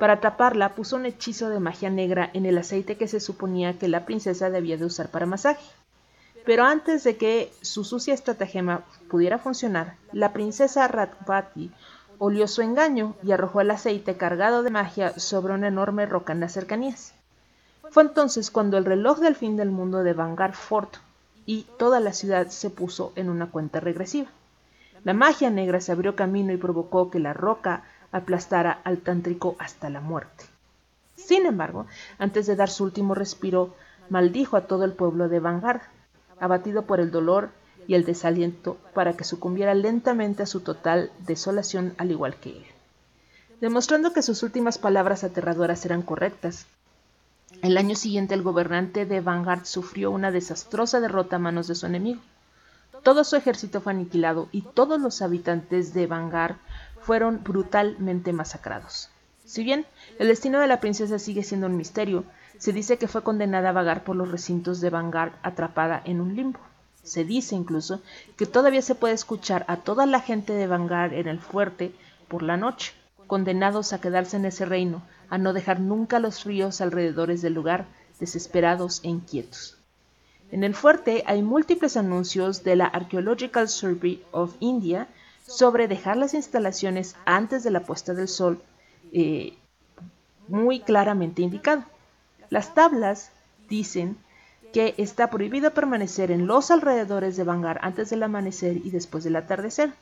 Para 0.00 0.14
atraparla, 0.14 0.74
puso 0.74 0.96
un 0.96 1.06
hechizo 1.06 1.50
de 1.50 1.60
magia 1.60 1.88
negra 1.88 2.28
en 2.34 2.44
el 2.44 2.58
aceite 2.58 2.96
que 2.96 3.06
se 3.06 3.20
suponía 3.20 3.78
que 3.78 3.86
la 3.86 4.04
princesa 4.04 4.50
debía 4.50 4.76
de 4.76 4.86
usar 4.86 5.08
para 5.12 5.26
masaje. 5.26 5.64
Pero 6.44 6.64
antes 6.64 7.04
de 7.04 7.16
que 7.16 7.52
su 7.60 7.84
sucia 7.84 8.12
estratagema 8.12 8.82
pudiera 9.08 9.38
funcionar, 9.38 9.94
la 10.10 10.32
princesa 10.32 10.88
Ratnavati 10.88 11.70
olió 12.24 12.46
su 12.46 12.62
engaño 12.62 13.16
y 13.24 13.32
arrojó 13.32 13.62
el 13.62 13.72
aceite 13.72 14.16
cargado 14.16 14.62
de 14.62 14.70
magia 14.70 15.18
sobre 15.18 15.54
una 15.54 15.66
enorme 15.66 16.06
roca 16.06 16.32
en 16.32 16.38
las 16.38 16.52
cercanías. 16.52 17.14
Fue 17.90 18.04
entonces 18.04 18.52
cuando 18.52 18.78
el 18.78 18.84
reloj 18.84 19.18
del 19.18 19.34
fin 19.34 19.56
del 19.56 19.72
mundo 19.72 20.04
de 20.04 20.12
Vanguard 20.12 20.52
Fort 20.52 20.98
y 21.46 21.66
toda 21.80 21.98
la 21.98 22.12
ciudad 22.12 22.46
se 22.46 22.70
puso 22.70 23.12
en 23.16 23.28
una 23.28 23.46
cuenta 23.46 23.80
regresiva. 23.80 24.28
La 25.02 25.14
magia 25.14 25.50
negra 25.50 25.80
se 25.80 25.90
abrió 25.90 26.14
camino 26.14 26.52
y 26.52 26.56
provocó 26.58 27.10
que 27.10 27.18
la 27.18 27.32
roca 27.32 27.82
aplastara 28.12 28.78
al 28.84 28.98
tántrico 28.98 29.56
hasta 29.58 29.90
la 29.90 30.00
muerte. 30.00 30.44
Sin 31.16 31.44
embargo, 31.44 31.86
antes 32.20 32.46
de 32.46 32.54
dar 32.54 32.70
su 32.70 32.84
último 32.84 33.16
respiro, 33.16 33.74
maldijo 34.10 34.56
a 34.56 34.68
todo 34.68 34.84
el 34.84 34.92
pueblo 34.92 35.28
de 35.28 35.40
Vanguard. 35.40 35.80
Abatido 36.38 36.82
por 36.82 37.00
el 37.00 37.10
dolor, 37.10 37.50
y 37.86 37.94
el 37.94 38.04
desaliento 38.04 38.76
para 38.94 39.14
que 39.14 39.24
sucumbiera 39.24 39.74
lentamente 39.74 40.42
a 40.42 40.46
su 40.46 40.60
total 40.60 41.10
desolación 41.26 41.94
al 41.98 42.10
igual 42.10 42.36
que 42.36 42.50
él. 42.50 42.64
Demostrando 43.60 44.12
que 44.12 44.22
sus 44.22 44.42
últimas 44.42 44.78
palabras 44.78 45.24
aterradoras 45.24 45.84
eran 45.86 46.02
correctas. 46.02 46.66
El 47.62 47.76
año 47.78 47.94
siguiente 47.94 48.34
el 48.34 48.42
gobernante 48.42 49.06
de 49.06 49.20
Vanguard 49.20 49.64
sufrió 49.64 50.10
una 50.10 50.30
desastrosa 50.30 51.00
derrota 51.00 51.36
a 51.36 51.38
manos 51.38 51.68
de 51.68 51.74
su 51.74 51.86
enemigo. 51.86 52.20
Todo 53.02 53.24
su 53.24 53.36
ejército 53.36 53.80
fue 53.80 53.92
aniquilado 53.92 54.48
y 54.52 54.62
todos 54.62 55.00
los 55.00 55.22
habitantes 55.22 55.94
de 55.94 56.06
Vanguard 56.06 56.56
fueron 57.02 57.42
brutalmente 57.42 58.32
masacrados. 58.32 59.10
Si 59.44 59.64
bien 59.64 59.86
el 60.18 60.28
destino 60.28 60.60
de 60.60 60.66
la 60.66 60.80
princesa 60.80 61.18
sigue 61.18 61.42
siendo 61.42 61.66
un 61.66 61.76
misterio, 61.76 62.24
se 62.58 62.72
dice 62.72 62.96
que 62.96 63.08
fue 63.08 63.22
condenada 63.22 63.70
a 63.70 63.72
vagar 63.72 64.04
por 64.04 64.16
los 64.16 64.30
recintos 64.30 64.80
de 64.80 64.90
Vanguard 64.90 65.32
atrapada 65.42 66.00
en 66.04 66.20
un 66.20 66.36
limbo. 66.36 66.60
Se 67.02 67.24
dice 67.24 67.54
incluso 67.54 68.00
que 68.36 68.46
todavía 68.46 68.82
se 68.82 68.94
puede 68.94 69.14
escuchar 69.14 69.64
a 69.68 69.78
toda 69.78 70.06
la 70.06 70.20
gente 70.20 70.52
de 70.52 70.66
Vanguard 70.66 71.12
en 71.14 71.28
el 71.28 71.40
fuerte 71.40 71.92
por 72.28 72.42
la 72.42 72.56
noche, 72.56 72.92
condenados 73.26 73.92
a 73.92 74.00
quedarse 74.00 74.36
en 74.36 74.44
ese 74.44 74.64
reino, 74.64 75.02
a 75.28 75.38
no 75.38 75.52
dejar 75.52 75.80
nunca 75.80 76.18
los 76.18 76.44
ríos 76.44 76.80
alrededores 76.80 77.42
del 77.42 77.54
lugar, 77.54 77.86
desesperados 78.20 79.00
e 79.02 79.08
inquietos. 79.08 79.78
En 80.52 80.64
el 80.64 80.74
fuerte 80.74 81.24
hay 81.26 81.42
múltiples 81.42 81.96
anuncios 81.96 82.62
de 82.62 82.76
la 82.76 82.84
Archaeological 82.84 83.68
Survey 83.68 84.22
of 84.32 84.54
India 84.60 85.08
sobre 85.46 85.88
dejar 85.88 86.18
las 86.18 86.34
instalaciones 86.34 87.16
antes 87.24 87.64
de 87.64 87.70
la 87.70 87.80
puesta 87.80 88.14
del 88.14 88.28
sol, 88.28 88.62
eh, 89.12 89.56
muy 90.48 90.80
claramente 90.80 91.42
indicado. 91.42 91.84
Las 92.50 92.74
tablas 92.74 93.32
dicen 93.68 94.18
que 94.72 94.94
está 94.96 95.30
prohibido 95.30 95.72
permanecer 95.72 96.30
en 96.30 96.46
los 96.46 96.70
alrededores 96.70 97.36
de 97.36 97.44
Vanguard 97.44 97.78
antes 97.82 98.10
del 98.10 98.22
amanecer 98.22 98.78
y 98.78 98.90
después 98.90 99.24
del 99.24 99.36
atardecer. 99.36 99.92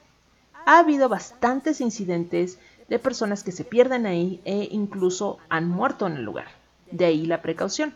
Ha 0.67 0.79
habido 0.79 1.09
bastantes 1.09 1.81
incidentes 1.81 2.59
de 2.89 2.99
personas 2.99 3.43
que 3.43 3.53
se 3.53 3.65
pierden 3.65 4.07
ahí 4.07 4.41
e 4.45 4.69
incluso 4.71 5.39
han 5.49 5.69
muerto 5.69 6.07
en 6.07 6.15
el 6.15 6.23
lugar. 6.23 6.49
De 6.91 7.05
ahí 7.05 7.27
la 7.27 7.43
precaución. 7.43 7.95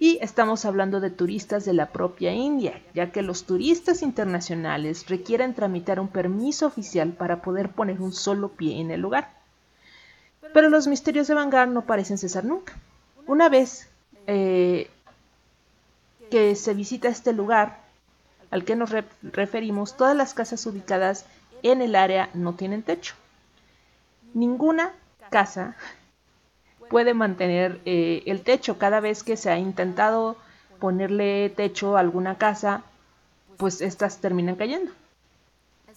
Y 0.00 0.18
estamos 0.20 0.64
hablando 0.64 1.00
de 1.00 1.10
turistas 1.10 1.64
de 1.64 1.74
la 1.74 1.92
propia 1.92 2.32
India, 2.32 2.82
ya 2.92 3.12
que 3.12 3.22
los 3.22 3.44
turistas 3.44 4.02
internacionales 4.02 5.06
requieren 5.08 5.54
tramitar 5.54 6.00
un 6.00 6.08
permiso 6.08 6.66
oficial 6.66 7.12
para 7.12 7.42
poder 7.42 7.70
poner 7.70 8.00
un 8.00 8.12
solo 8.12 8.48
pie 8.48 8.80
en 8.80 8.90
el 8.90 9.00
lugar. 9.00 9.30
Pero 10.52 10.70
los 10.70 10.88
misterios 10.88 11.28
de 11.28 11.34
Vanguard 11.34 11.70
no 11.70 11.82
parecen 11.82 12.18
cesar 12.18 12.44
nunca. 12.44 12.76
Una 13.26 13.48
vez 13.48 13.88
eh, 14.26 14.90
que 16.32 16.56
se 16.56 16.72
visita 16.72 17.08
este 17.08 17.34
lugar 17.34 17.78
al 18.50 18.64
que 18.64 18.74
nos 18.74 18.90
referimos, 19.22 19.98
todas 19.98 20.16
las 20.16 20.32
casas 20.32 20.64
ubicadas 20.64 21.26
en 21.62 21.82
el 21.82 21.94
área 21.94 22.30
no 22.32 22.54
tienen 22.54 22.82
techo. 22.82 23.14
Ninguna 24.32 24.92
casa 25.28 25.76
puede 26.88 27.12
mantener 27.12 27.82
eh, 27.84 28.22
el 28.24 28.40
techo. 28.40 28.78
Cada 28.78 29.00
vez 29.00 29.22
que 29.22 29.36
se 29.36 29.50
ha 29.50 29.58
intentado 29.58 30.38
ponerle 30.80 31.50
techo 31.50 31.98
a 31.98 32.00
alguna 32.00 32.38
casa, 32.38 32.82
pues 33.58 33.82
estas 33.82 34.22
terminan 34.22 34.56
cayendo. 34.56 34.90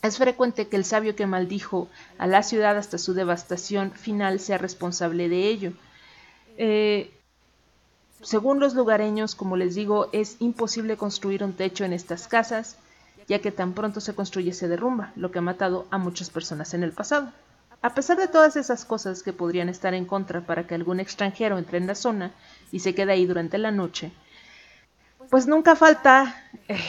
Es 0.02 0.18
frecuente 0.18 0.68
que 0.68 0.76
el 0.76 0.84
sabio 0.84 1.16
que 1.16 1.28
maldijo 1.28 1.88
a 2.18 2.28
la 2.28 2.44
ciudad 2.44 2.76
hasta 2.76 2.98
su 2.98 3.14
devastación 3.14 3.92
final 3.92 4.42
sea 4.42 4.58
responsable 4.58 5.30
de 5.30 5.48
ello. 5.48 5.72
Eh, 6.58 7.10
según 8.22 8.60
los 8.60 8.74
lugareños, 8.74 9.36
como 9.36 9.58
les 9.58 9.76
digo, 9.76 10.10
es 10.12 10.38
imposible 10.40 10.98
construir 10.98 11.44
un 11.44 11.54
techo 11.54 11.84
en 11.84 11.94
estas 11.94 12.28
casas, 12.28 12.78
ya 13.28 13.40
que 13.40 13.52
tan 13.52 13.74
pronto 13.74 14.02
se 14.02 14.16
construye 14.16 14.54
se 14.54 14.68
derrumba, 14.68 15.12
lo 15.16 15.32
que 15.32 15.40
ha 15.40 15.42
matado 15.42 15.86
a 15.92 15.98
muchas 15.98 16.30
personas 16.30 16.74
en 16.74 16.84
el 16.84 16.92
pasado. 16.92 17.32
A 17.82 17.94
pesar 17.94 18.18
de 18.18 18.28
todas 18.28 18.56
esas 18.56 18.86
cosas 18.86 19.22
que 19.22 19.34
podrían 19.34 19.70
estar 19.70 19.94
en 19.94 20.06
contra 20.06 20.42
para 20.42 20.66
que 20.66 20.76
algún 20.76 21.00
extranjero 21.00 21.58
entre 21.58 21.78
en 21.78 21.88
la 21.88 21.96
zona 21.96 22.32
y 22.72 22.80
se 22.80 22.96
quede 22.96 23.12
ahí 23.12 23.26
durante 23.26 23.58
la 23.58 23.72
noche, 23.72 24.12
pues 25.30 25.48
nunca 25.48 25.76
falta 25.76 26.36
eh, 26.68 26.80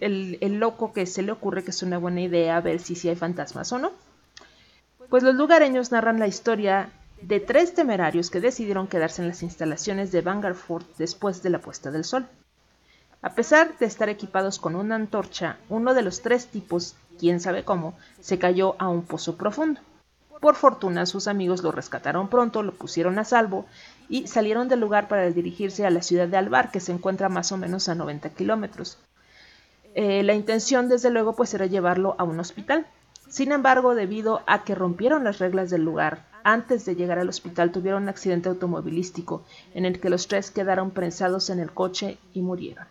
el, 0.00 0.58
loco 0.60 0.92
que 0.92 1.06
se 1.06 1.22
le 1.22 1.32
ocurre 1.32 1.64
que 1.64 1.70
es 1.70 1.82
una 1.82 1.98
buena 1.98 2.20
idea 2.20 2.60
ver 2.60 2.80
si, 2.80 2.94
si 2.94 3.08
hay 3.08 3.16
fantasmas 3.16 3.72
o 3.72 3.78
no. 3.78 3.92
Pues 5.08 5.22
los 5.22 5.34
lugareños 5.34 5.92
narran 5.92 6.18
la 6.18 6.26
historia 6.26 6.90
de 7.22 7.40
tres 7.40 7.74
temerarios 7.74 8.30
que 8.30 8.40
decidieron 8.40 8.86
quedarse 8.86 9.22
en 9.22 9.28
las 9.28 9.42
instalaciones 9.42 10.12
de 10.12 10.20
Vanguard 10.20 10.56
después 10.98 11.42
de 11.42 11.50
la 11.50 11.60
puesta 11.60 11.90
del 11.90 12.04
sol. 12.04 12.26
A 13.22 13.34
pesar 13.34 13.76
de 13.78 13.86
estar 13.86 14.08
equipados 14.08 14.58
con 14.58 14.76
una 14.76 14.94
antorcha, 14.94 15.58
uno 15.68 15.94
de 15.94 16.02
los 16.02 16.22
tres 16.22 16.46
tipos, 16.46 16.94
quién 17.18 17.40
sabe 17.40 17.64
cómo, 17.64 17.94
se 18.20 18.38
cayó 18.38 18.76
a 18.78 18.88
un 18.88 19.02
pozo 19.02 19.36
profundo. 19.36 19.80
Por 20.40 20.54
fortuna 20.54 21.06
sus 21.06 21.28
amigos 21.28 21.62
lo 21.62 21.72
rescataron 21.72 22.28
pronto, 22.28 22.62
lo 22.62 22.72
pusieron 22.72 23.18
a 23.18 23.24
salvo 23.24 23.66
y 24.08 24.26
salieron 24.26 24.68
del 24.68 24.80
lugar 24.80 25.08
para 25.08 25.30
dirigirse 25.30 25.86
a 25.86 25.90
la 25.90 26.02
ciudad 26.02 26.28
de 26.28 26.36
Albar, 26.36 26.70
que 26.70 26.80
se 26.80 26.92
encuentra 26.92 27.28
más 27.28 27.50
o 27.52 27.56
menos 27.56 27.88
a 27.88 27.94
90 27.94 28.30
kilómetros. 28.30 28.98
Eh, 29.94 30.22
la 30.22 30.34
intención, 30.34 30.88
desde 30.88 31.10
luego, 31.10 31.34
pues 31.34 31.54
era 31.54 31.64
llevarlo 31.64 32.14
a 32.18 32.24
un 32.24 32.38
hospital. 32.38 32.86
Sin 33.28 33.50
embargo, 33.50 33.94
debido 33.94 34.42
a 34.46 34.62
que 34.62 34.74
rompieron 34.74 35.24
las 35.24 35.38
reglas 35.38 35.70
del 35.70 35.82
lugar, 35.82 36.26
antes 36.46 36.84
de 36.84 36.94
llegar 36.94 37.18
al 37.18 37.28
hospital 37.28 37.72
tuvieron 37.72 38.04
un 38.04 38.08
accidente 38.08 38.48
automovilístico 38.48 39.42
en 39.74 39.84
el 39.84 39.98
que 39.98 40.10
los 40.10 40.28
tres 40.28 40.52
quedaron 40.52 40.92
prensados 40.92 41.50
en 41.50 41.58
el 41.58 41.72
coche 41.72 42.18
y 42.34 42.40
murieron. 42.40 42.86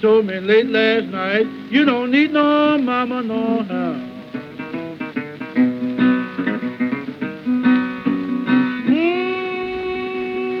Told 0.00 0.24
me 0.24 0.40
late 0.40 0.66
last 0.66 1.08
night, 1.08 1.46
you 1.70 1.84
don't 1.84 2.10
need 2.10 2.32
no 2.32 2.78
mama 2.78 3.22
no 3.22 3.62
how. 3.64 3.92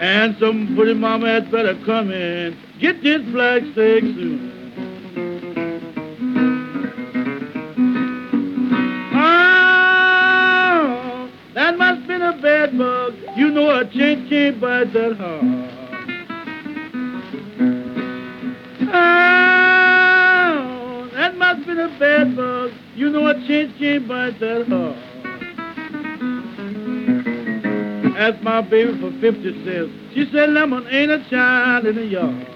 And 0.00 0.34
some 0.38 0.74
pretty 0.74 0.94
mama 0.94 1.28
had 1.28 1.50
better 1.50 1.74
come 1.84 2.10
in. 2.10 2.65
Get 2.78 3.02
this 3.02 3.22
snake 3.22 3.64
soon. 3.74 4.52
Oh, 9.14 11.30
that 11.54 11.78
must 11.78 12.06
been 12.06 12.20
a 12.20 12.38
bad 12.42 12.76
bug. 12.76 13.14
You 13.34 13.50
know 13.50 13.70
a 13.70 13.86
chin 13.90 14.28
can't 14.28 14.60
bite 14.60 14.92
that 14.92 15.16
hard. 15.16 15.42
Oh, 18.92 21.08
that 21.14 21.38
must 21.38 21.66
been 21.66 21.78
a 21.78 21.88
bad 21.98 22.36
bug. 22.36 22.72
You 22.94 23.08
know 23.08 23.26
a 23.26 23.34
chin 23.46 23.72
can't 23.78 24.06
bite 24.06 24.38
that 24.40 24.68
hard. 24.68 24.96
Asked 28.18 28.42
my 28.42 28.60
baby 28.60 29.00
for 29.00 29.10
50 29.18 29.64
cents. 29.64 29.90
She 30.14 30.26
said 30.30 30.50
lemon 30.50 30.86
ain't 30.88 31.10
a 31.10 31.24
child 31.30 31.86
in 31.86 31.96
the 31.96 32.04
yard. 32.04 32.46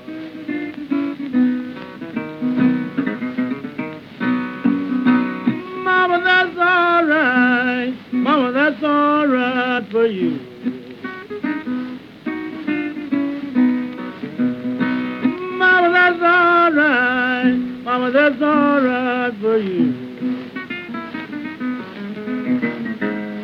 You. 19.60 20.10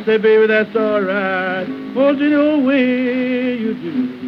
Say, 0.04 0.18
baby, 0.18 0.46
that's 0.46 0.74
all 0.76 1.00
right. 1.00 1.66
Hold 1.94 2.20
it 2.20 2.30
your 2.30 2.60
way 2.62 3.58
you 3.58 3.74
do. 3.74 4.26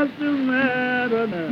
what's 0.00 0.18
the 0.18 0.32
matter 0.32 1.26
now? 1.26 1.50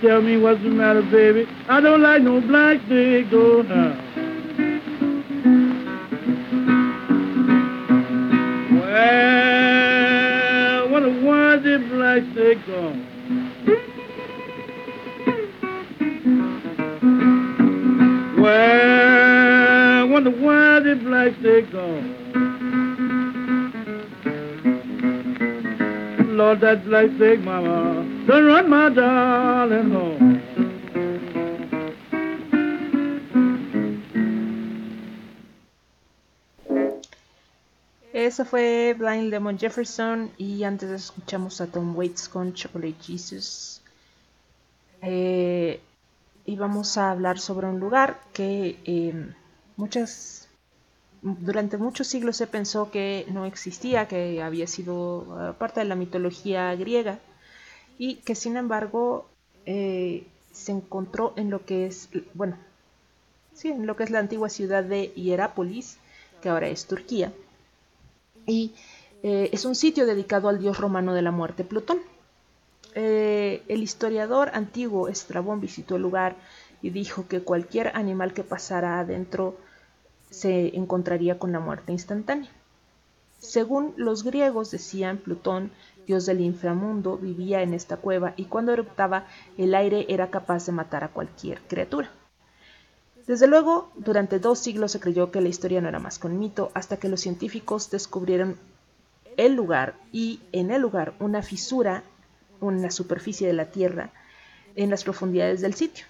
Tell 0.00 0.20
me 0.22 0.36
what's 0.36 0.62
the 0.62 0.68
matter, 0.68 1.02
baby. 1.02 1.55
I 1.68 1.80
don't 1.80 2.00
like 2.00 2.22
no 2.22 2.40
black 2.40 2.80
stick, 2.86 3.26
oh 3.32 3.62
now. 3.62 4.00
Well, 8.80 10.88
what 10.90 11.02
a 11.02 11.10
the 11.58 11.78
black 11.90 12.22
stick 12.32 12.58
on. 12.68 13.04
Well, 18.40 20.08
wonder 20.08 20.30
why 20.30 20.80
the 20.80 20.94
black 21.02 21.34
stick 21.40 21.72
gone. 21.72 22.14
Lord, 26.36 26.60
that 26.60 26.84
black 26.84 27.10
stick, 27.16 27.40
mama, 27.40 28.04
done 28.28 28.44
run 28.44 28.70
my 28.70 28.88
darling 28.90 29.90
home. 29.90 30.15
Eso 38.36 38.44
fue 38.44 38.94
Blind 38.98 39.30
Lemon 39.30 39.58
Jefferson 39.58 40.30
y 40.36 40.62
antes 40.62 40.90
escuchamos 40.90 41.58
a 41.62 41.68
Tom 41.68 41.96
Waits 41.96 42.28
con 42.28 42.52
Chocolate 42.52 42.94
Jesus. 43.00 43.80
Eh, 45.00 45.80
y 46.44 46.56
vamos 46.56 46.98
a 46.98 47.12
hablar 47.12 47.38
sobre 47.38 47.66
un 47.66 47.80
lugar 47.80 48.20
que 48.34 48.78
eh, 48.84 49.32
muchas 49.78 50.48
durante 51.22 51.78
muchos 51.78 52.08
siglos 52.08 52.36
se 52.36 52.46
pensó 52.46 52.90
que 52.90 53.24
no 53.30 53.46
existía, 53.46 54.06
que 54.06 54.42
había 54.42 54.66
sido 54.66 55.24
eh, 55.40 55.54
parte 55.58 55.80
de 55.80 55.86
la 55.86 55.94
mitología 55.94 56.74
griega 56.74 57.18
y 57.96 58.16
que 58.16 58.34
sin 58.34 58.58
embargo 58.58 59.30
eh, 59.64 60.26
se 60.52 60.72
encontró 60.72 61.32
en 61.36 61.48
lo 61.48 61.64
que 61.64 61.86
es, 61.86 62.10
bueno, 62.34 62.58
sí, 63.54 63.68
en 63.68 63.86
lo 63.86 63.96
que 63.96 64.04
es 64.04 64.10
la 64.10 64.18
antigua 64.18 64.50
ciudad 64.50 64.84
de 64.84 65.06
Hierápolis, 65.16 65.96
que 66.42 66.50
ahora 66.50 66.68
es 66.68 66.84
Turquía, 66.84 67.32
y 68.46 68.72
eh, 69.22 69.50
es 69.52 69.64
un 69.64 69.74
sitio 69.74 70.06
dedicado 70.06 70.48
al 70.48 70.58
dios 70.58 70.78
romano 70.78 71.14
de 71.14 71.22
la 71.22 71.30
muerte, 71.30 71.64
Plutón. 71.64 71.98
Eh, 72.94 73.62
el 73.68 73.82
historiador 73.82 74.50
antiguo 74.54 75.08
Estrabón 75.08 75.60
visitó 75.60 75.96
el 75.96 76.02
lugar 76.02 76.36
y 76.80 76.90
dijo 76.90 77.26
que 77.28 77.42
cualquier 77.42 77.94
animal 77.96 78.32
que 78.32 78.44
pasara 78.44 79.00
adentro 79.00 79.56
se 80.30 80.76
encontraría 80.76 81.38
con 81.38 81.52
la 81.52 81.60
muerte 81.60 81.92
instantánea. 81.92 82.50
Según 83.38 83.94
los 83.96 84.24
griegos 84.24 84.70
decían, 84.70 85.18
Plutón, 85.18 85.70
dios 86.06 86.26
del 86.26 86.40
inframundo, 86.40 87.18
vivía 87.18 87.62
en 87.62 87.74
esta 87.74 87.96
cueva 87.96 88.32
y 88.36 88.44
cuando 88.44 88.72
eruptaba 88.72 89.26
el 89.58 89.74
aire 89.74 90.06
era 90.08 90.30
capaz 90.30 90.66
de 90.66 90.72
matar 90.72 91.04
a 91.04 91.08
cualquier 91.08 91.60
criatura. 91.62 92.10
Desde 93.26 93.48
luego, 93.48 93.90
durante 93.96 94.38
dos 94.38 94.60
siglos 94.60 94.92
se 94.92 95.00
creyó 95.00 95.30
que 95.30 95.40
la 95.40 95.48
historia 95.48 95.80
no 95.80 95.88
era 95.88 95.98
más 95.98 96.18
que 96.18 96.28
un 96.28 96.38
mito, 96.38 96.70
hasta 96.74 96.96
que 96.96 97.08
los 97.08 97.20
científicos 97.20 97.90
descubrieron 97.90 98.56
el 99.36 99.54
lugar 99.54 99.94
y 100.12 100.40
en 100.52 100.70
el 100.70 100.82
lugar 100.82 101.14
una 101.18 101.42
fisura 101.42 102.04
en 102.62 102.82
la 102.82 102.90
superficie 102.90 103.46
de 103.46 103.52
la 103.52 103.66
Tierra 103.66 104.10
en 104.76 104.90
las 104.90 105.04
profundidades 105.04 105.60
del 105.60 105.74
sitio. 105.74 106.06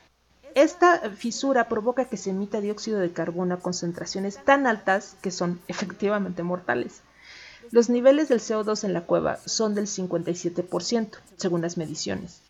Esta 0.55 1.11
fisura 1.11 1.69
provoca 1.69 2.07
que 2.07 2.17
se 2.17 2.31
emita 2.31 2.61
dióxido 2.61 2.99
de 2.99 3.13
carbono 3.13 3.55
a 3.55 3.61
concentraciones 3.61 4.43
tan 4.45 4.67
altas 4.67 5.17
que 5.21 5.31
son 5.31 5.61
efectivamente 5.69 6.43
mortales. 6.43 7.03
Los 7.73 7.89
niveles 7.89 8.29
del 8.29 8.41
CO2 8.41 8.85
en 8.85 8.93
la 8.93 9.03
cueva 9.03 9.39
son 9.45 9.75
del 9.75 9.87
57%, 9.87 11.09
según 11.37 11.63
las 11.63 11.77
mediciones. 11.77 12.41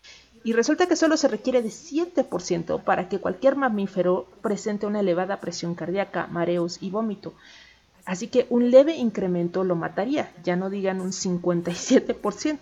Y 0.47 0.53
resulta 0.53 0.86
que 0.86 0.94
solo 0.94 1.16
se 1.16 1.26
requiere 1.26 1.61
de 1.61 1.70
7% 1.70 2.84
para 2.84 3.09
que 3.09 3.18
cualquier 3.18 3.57
mamífero 3.57 4.28
presente 4.42 4.86
una 4.86 5.01
elevada 5.01 5.40
presión 5.40 5.74
cardíaca, 5.74 6.28
mareos 6.28 6.78
y 6.80 6.90
vómito. 6.90 7.34
Así 8.05 8.28
que 8.28 8.47
un 8.49 8.70
leve 8.70 8.94
incremento 8.94 9.64
lo 9.64 9.74
mataría, 9.74 10.32
ya 10.44 10.55
no 10.55 10.70
digan 10.70 11.01
un 11.01 11.11
57%, 11.11 12.59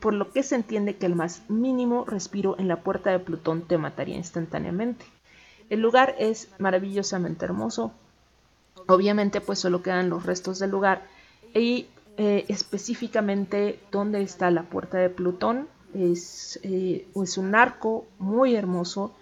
por 0.00 0.12
lo 0.12 0.32
que 0.32 0.42
se 0.42 0.56
entiende 0.56 0.96
que 0.96 1.06
el 1.06 1.14
más 1.14 1.48
mínimo 1.48 2.04
respiro 2.04 2.56
en 2.58 2.66
la 2.66 2.82
puerta 2.82 3.10
de 3.10 3.20
Plutón 3.20 3.62
te 3.62 3.78
mataría 3.78 4.16
instantáneamente. 4.16 5.04
El 5.68 5.82
lugar 5.82 6.16
es 6.18 6.48
maravillosamente 6.58 7.44
hermoso, 7.44 7.92
obviamente 8.88 9.40
pues 9.40 9.60
solo 9.60 9.84
quedan 9.84 10.10
los 10.10 10.26
restos 10.26 10.58
del 10.58 10.72
lugar 10.72 11.06
y 11.54 11.86
eh, 12.16 12.44
específicamente 12.48 13.78
dónde 13.92 14.20
está 14.20 14.50
la 14.50 14.64
puerta 14.64 14.98
de 14.98 15.10
Plutón 15.10 15.68
es, 15.94 16.60
eh, 16.62 17.06
es 17.14 17.38
un 17.38 17.54
arco 17.54 18.06
muy 18.18 18.54
hermoso 18.54 19.14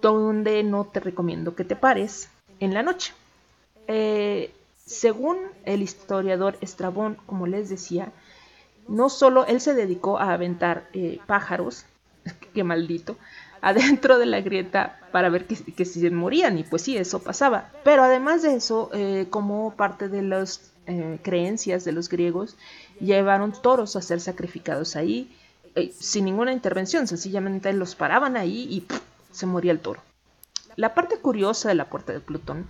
donde 0.00 0.62
no 0.62 0.84
te 0.84 1.00
recomiendo 1.00 1.54
que 1.54 1.64
te 1.64 1.76
pares 1.76 2.28
en 2.58 2.74
la 2.74 2.82
noche. 2.82 3.12
Eh, 3.86 4.52
según 4.86 5.38
el 5.64 5.82
historiador 5.82 6.56
Estrabón, 6.60 7.16
como 7.26 7.46
les 7.46 7.68
decía, 7.68 8.12
no 8.88 9.08
solo 9.08 9.46
él 9.46 9.60
se 9.60 9.74
dedicó 9.74 10.18
a 10.18 10.32
aventar 10.32 10.88
eh, 10.92 11.20
pájaros, 11.26 11.84
que 12.54 12.64
maldito, 12.64 13.16
adentro 13.60 14.18
de 14.18 14.26
la 14.26 14.40
grieta 14.40 14.98
para 15.12 15.28
ver 15.28 15.46
que, 15.46 15.56
que, 15.56 15.84
si 15.84 16.00
se 16.00 16.10
morían, 16.10 16.58
y 16.58 16.64
pues 16.64 16.82
sí, 16.82 16.96
eso 16.96 17.22
pasaba. 17.22 17.70
Pero 17.84 18.02
además 18.02 18.42
de 18.42 18.54
eso, 18.54 18.90
como 19.28 19.74
parte 19.74 20.08
de 20.08 20.22
las 20.22 20.72
creencias 21.22 21.84
de 21.84 21.92
los 21.92 22.08
griegos, 22.08 22.56
llevaron 23.00 23.52
toros 23.52 23.96
a 23.96 24.02
ser 24.02 24.20
sacrificados 24.20 24.96
ahí, 24.96 25.30
eh, 25.74 25.92
sin 25.98 26.24
ninguna 26.24 26.52
intervención, 26.52 27.06
sencillamente 27.06 27.72
los 27.72 27.94
paraban 27.94 28.36
ahí 28.36 28.66
y 28.70 28.86
se 29.32 29.46
moría 29.46 29.72
el 29.72 29.80
toro. 29.80 30.02
La 30.76 30.94
parte 30.94 31.18
curiosa 31.18 31.68
de 31.68 31.74
la 31.74 31.90
puerta 31.90 32.12
de 32.12 32.20
Plutón 32.20 32.68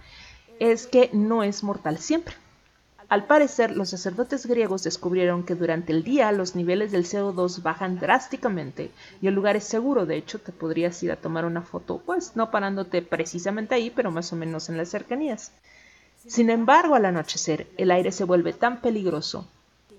es 0.58 0.86
que 0.86 1.10
no 1.12 1.42
es 1.42 1.62
mortal 1.62 1.98
siempre. 1.98 2.34
Al 3.10 3.26
parecer, 3.26 3.76
los 3.76 3.90
sacerdotes 3.90 4.46
griegos 4.46 4.84
descubrieron 4.84 5.42
que 5.42 5.56
durante 5.56 5.92
el 5.92 6.04
día 6.04 6.30
los 6.30 6.54
niveles 6.54 6.92
del 6.92 7.04
CO2 7.04 7.60
bajan 7.60 7.98
drásticamente 7.98 8.92
y 9.20 9.26
el 9.26 9.34
lugar 9.34 9.56
es 9.56 9.64
seguro. 9.64 10.06
De 10.06 10.16
hecho, 10.16 10.38
te 10.38 10.52
podrías 10.52 11.02
ir 11.02 11.10
a 11.10 11.16
tomar 11.16 11.44
una 11.44 11.62
foto, 11.62 12.00
pues 12.06 12.36
no 12.36 12.52
parándote 12.52 13.02
precisamente 13.02 13.74
ahí, 13.74 13.90
pero 13.90 14.12
más 14.12 14.32
o 14.32 14.36
menos 14.36 14.68
en 14.68 14.76
las 14.76 14.90
cercanías. 14.90 15.50
Sin 16.24 16.50
embargo, 16.50 16.94
al 16.94 17.04
anochecer, 17.04 17.66
el 17.78 17.90
aire 17.90 18.12
se 18.12 18.22
vuelve 18.22 18.52
tan 18.52 18.80
peligroso 18.80 19.48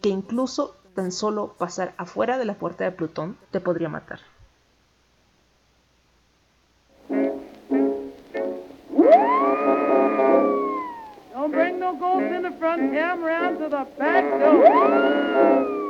que 0.01 0.07
incluso 0.07 0.77
tan 0.95 1.11
solo 1.11 1.53
pasar 1.57 1.93
afuera 1.97 2.37
de 2.37 2.45
la 2.45 2.53
puerta 2.55 2.83
de 2.83 2.91
Plutón 2.91 3.37
te 3.51 3.59
podría 3.59 3.89
matar. 3.89 4.19
Don't 11.33 11.51
bring 11.51 11.79
no 11.79 11.95
ghost 11.95 12.31
in 12.33 12.43
the 12.43 12.51
front, 12.59 12.93
come 12.93 13.23
round 13.23 13.59
to 13.59 13.69
the 13.69 13.85
back 13.97 14.23
door. 14.39 15.80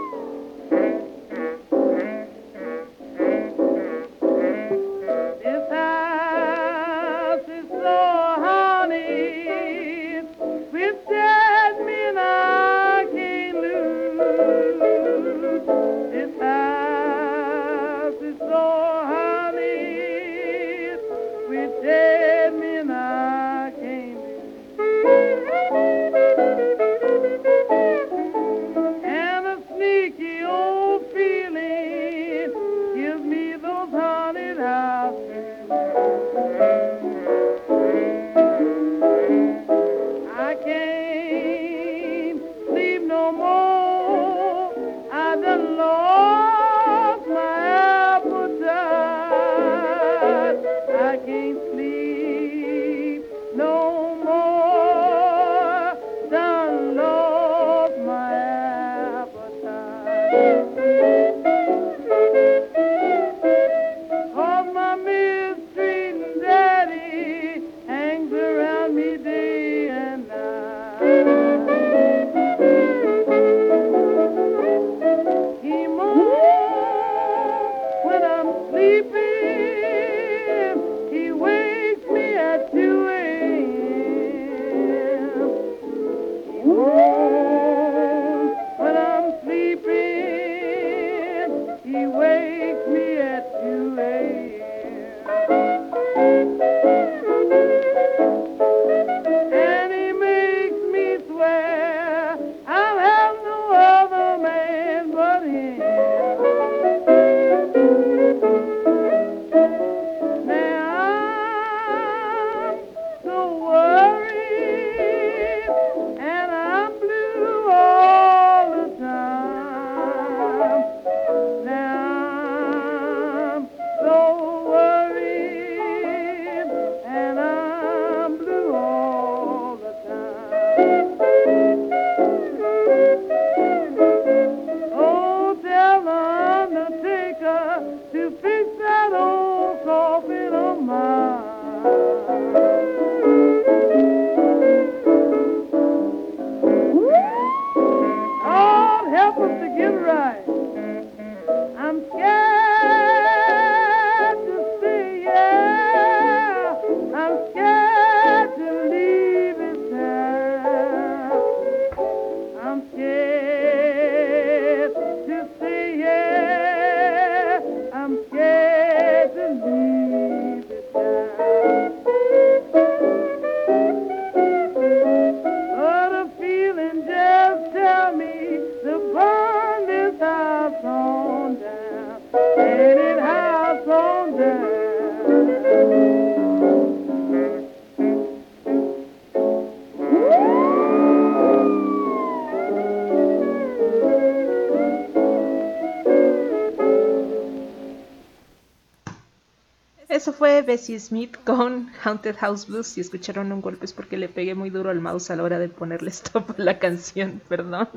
Bessie 200.62 201.00
Smith 201.00 201.38
con 201.44 201.92
Haunted 202.04 202.36
House 202.38 202.68
Blues. 202.68 202.88
Si 202.88 203.02
escucharon 203.02 203.52
un 203.52 203.62
golpe 203.62 203.86
es 203.86 203.94
porque 203.94 204.18
le 204.18 204.30
pegué 204.30 204.56
muy 204.56 204.70
duro 204.70 204.90
al 204.90 205.00
mouse 205.00 205.32
a 205.32 205.36
la 205.36 205.44
hora 205.44 205.60
de 205.60 205.70
ponerle 205.70 206.10
stop 206.10 206.52
a 206.52 206.62
la 206.62 206.80
canción, 206.80 207.42
perdón. 207.50 207.90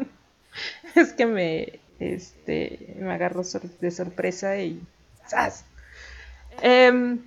Es 0.94 1.12
que 1.12 1.26
me, 1.26 1.80
este, 1.98 2.96
me 2.98 3.12
agarró 3.12 3.42
de 3.80 3.90
sorpresa 3.90 4.58
y... 4.58 4.80
¡zas! 5.28 5.64
Em, 6.62 7.20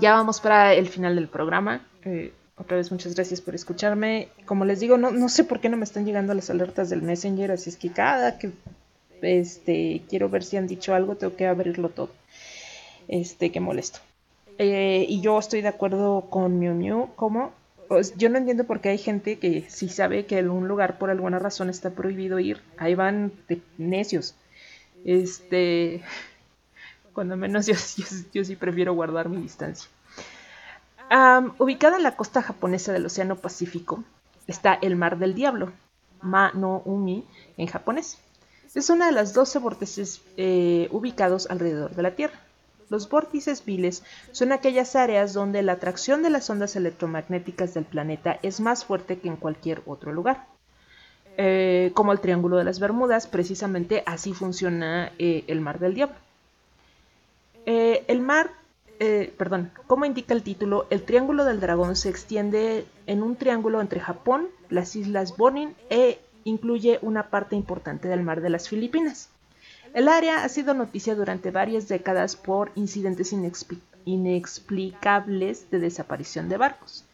ya 0.00 0.12
vamos 0.12 0.40
para 0.40 0.74
el 0.74 0.88
final 0.88 1.14
del 1.14 1.28
programa. 1.28 1.86
Eh, 2.04 2.32
otra 2.56 2.76
vez 2.76 2.90
muchas 2.90 3.14
gracias 3.14 3.40
por 3.40 3.54
escucharme. 3.54 4.28
Como 4.46 4.64
les 4.64 4.80
digo, 4.80 4.96
no, 4.96 5.10
no 5.10 5.28
sé 5.28 5.44
por 5.44 5.60
qué 5.60 5.68
no 5.68 5.76
me 5.76 5.84
están 5.84 6.06
llegando 6.06 6.32
las 6.32 6.48
alertas 6.48 6.88
del 6.88 7.02
Messenger, 7.02 7.52
así 7.52 7.70
es 7.70 7.76
que 7.76 7.92
cada 7.92 8.38
que 8.38 8.52
este, 9.22 10.02
quiero 10.08 10.28
ver 10.28 10.42
si 10.42 10.56
han 10.56 10.66
dicho 10.66 10.94
algo, 10.94 11.16
tengo 11.16 11.36
que 11.36 11.46
abrirlo 11.46 11.90
todo. 11.90 12.10
Este, 13.08 13.52
qué 13.52 13.60
molesto. 13.60 14.00
Eh, 14.58 15.06
y 15.08 15.20
yo 15.20 15.38
estoy 15.38 15.60
de 15.60 15.68
acuerdo 15.68 16.26
con 16.30 16.58
Miu 16.58 16.74
Miu, 16.74 17.08
como 17.14 17.52
pues, 17.88 18.16
yo 18.16 18.28
no 18.30 18.38
entiendo 18.38 18.64
por 18.64 18.80
qué 18.80 18.90
hay 18.90 18.98
gente 18.98 19.38
que 19.38 19.66
si 19.68 19.88
sabe 19.88 20.26
que 20.26 20.38
en 20.38 20.50
un 20.50 20.66
lugar 20.66 20.98
por 20.98 21.10
alguna 21.10 21.38
razón 21.38 21.70
está 21.70 21.90
prohibido 21.90 22.38
ir, 22.38 22.60
ahí 22.78 22.94
van 22.94 23.32
de 23.48 23.60
necios. 23.78 24.34
Este, 25.04 26.02
cuando 27.12 27.36
menos 27.36 27.66
yo, 28.32 28.44
sí 28.44 28.56
prefiero 28.56 28.94
guardar 28.94 29.28
mi 29.28 29.42
distancia. 29.42 29.88
Ubicada 31.58 31.96
en 31.96 32.02
la 32.02 32.16
costa 32.16 32.42
japonesa 32.42 32.92
del 32.92 33.06
Océano 33.06 33.36
Pacífico 33.36 34.02
está 34.48 34.74
el 34.74 34.96
Mar 34.96 35.18
del 35.18 35.34
Diablo, 35.34 35.72
Ma 36.20 36.50
no 36.54 36.82
Umi 36.84 37.24
en 37.56 37.66
japonés. 37.68 38.18
Es 38.74 38.90
una 38.90 39.06
de 39.06 39.12
las 39.12 39.32
12 39.32 39.58
vórtices 39.60 40.20
eh, 40.36 40.88
ubicados 40.90 41.48
alrededor 41.48 41.94
de 41.94 42.02
la 42.02 42.14
Tierra. 42.16 42.38
Los 42.88 43.08
vórtices 43.08 43.64
viles 43.64 44.02
son 44.32 44.52
aquellas 44.52 44.94
áreas 44.94 45.32
donde 45.32 45.62
la 45.62 45.72
atracción 45.72 46.22
de 46.22 46.30
las 46.30 46.48
ondas 46.50 46.76
electromagnéticas 46.76 47.74
del 47.74 47.84
planeta 47.84 48.38
es 48.42 48.60
más 48.60 48.84
fuerte 48.84 49.18
que 49.18 49.28
en 49.28 49.36
cualquier 49.36 49.82
otro 49.86 50.12
lugar. 50.12 50.46
Eh, 51.38 51.90
como 51.94 52.12
el 52.12 52.20
Triángulo 52.20 52.56
de 52.56 52.64
las 52.64 52.80
Bermudas, 52.80 53.26
precisamente 53.26 54.02
así 54.06 54.32
funciona 54.32 55.12
eh, 55.18 55.44
el 55.48 55.60
Mar 55.60 55.78
del 55.78 55.94
Diablo. 55.94 56.16
Eh, 57.66 58.04
el 58.06 58.20
mar, 58.20 58.50
perdón, 59.36 59.72
como 59.86 60.04
indica 60.04 60.32
el 60.32 60.42
título, 60.42 60.86
el 60.88 61.02
Triángulo 61.02 61.44
del 61.44 61.60
Dragón 61.60 61.96
se 61.96 62.08
extiende 62.08 62.86
en 63.06 63.22
un 63.22 63.36
triángulo 63.36 63.80
entre 63.80 64.00
Japón, 64.00 64.48
las 64.70 64.96
Islas 64.96 65.36
Bonin 65.36 65.74
e 65.90 66.18
incluye 66.44 67.00
una 67.02 67.28
parte 67.28 67.56
importante 67.56 68.08
del 68.08 68.22
Mar 68.22 68.40
de 68.40 68.50
las 68.50 68.68
Filipinas. 68.68 69.28
El 69.94 70.08
área 70.08 70.44
ha 70.44 70.48
sido 70.48 70.74
noticia 70.74 71.14
durante 71.14 71.50
varias 71.50 71.88
décadas 71.88 72.36
por 72.36 72.70
incidentes 72.74 73.32
inexpli- 73.32 73.80
inexplicables 74.04 75.70
de 75.70 75.78
desaparición 75.78 76.48
de 76.48 76.56
barcos. 76.56 77.04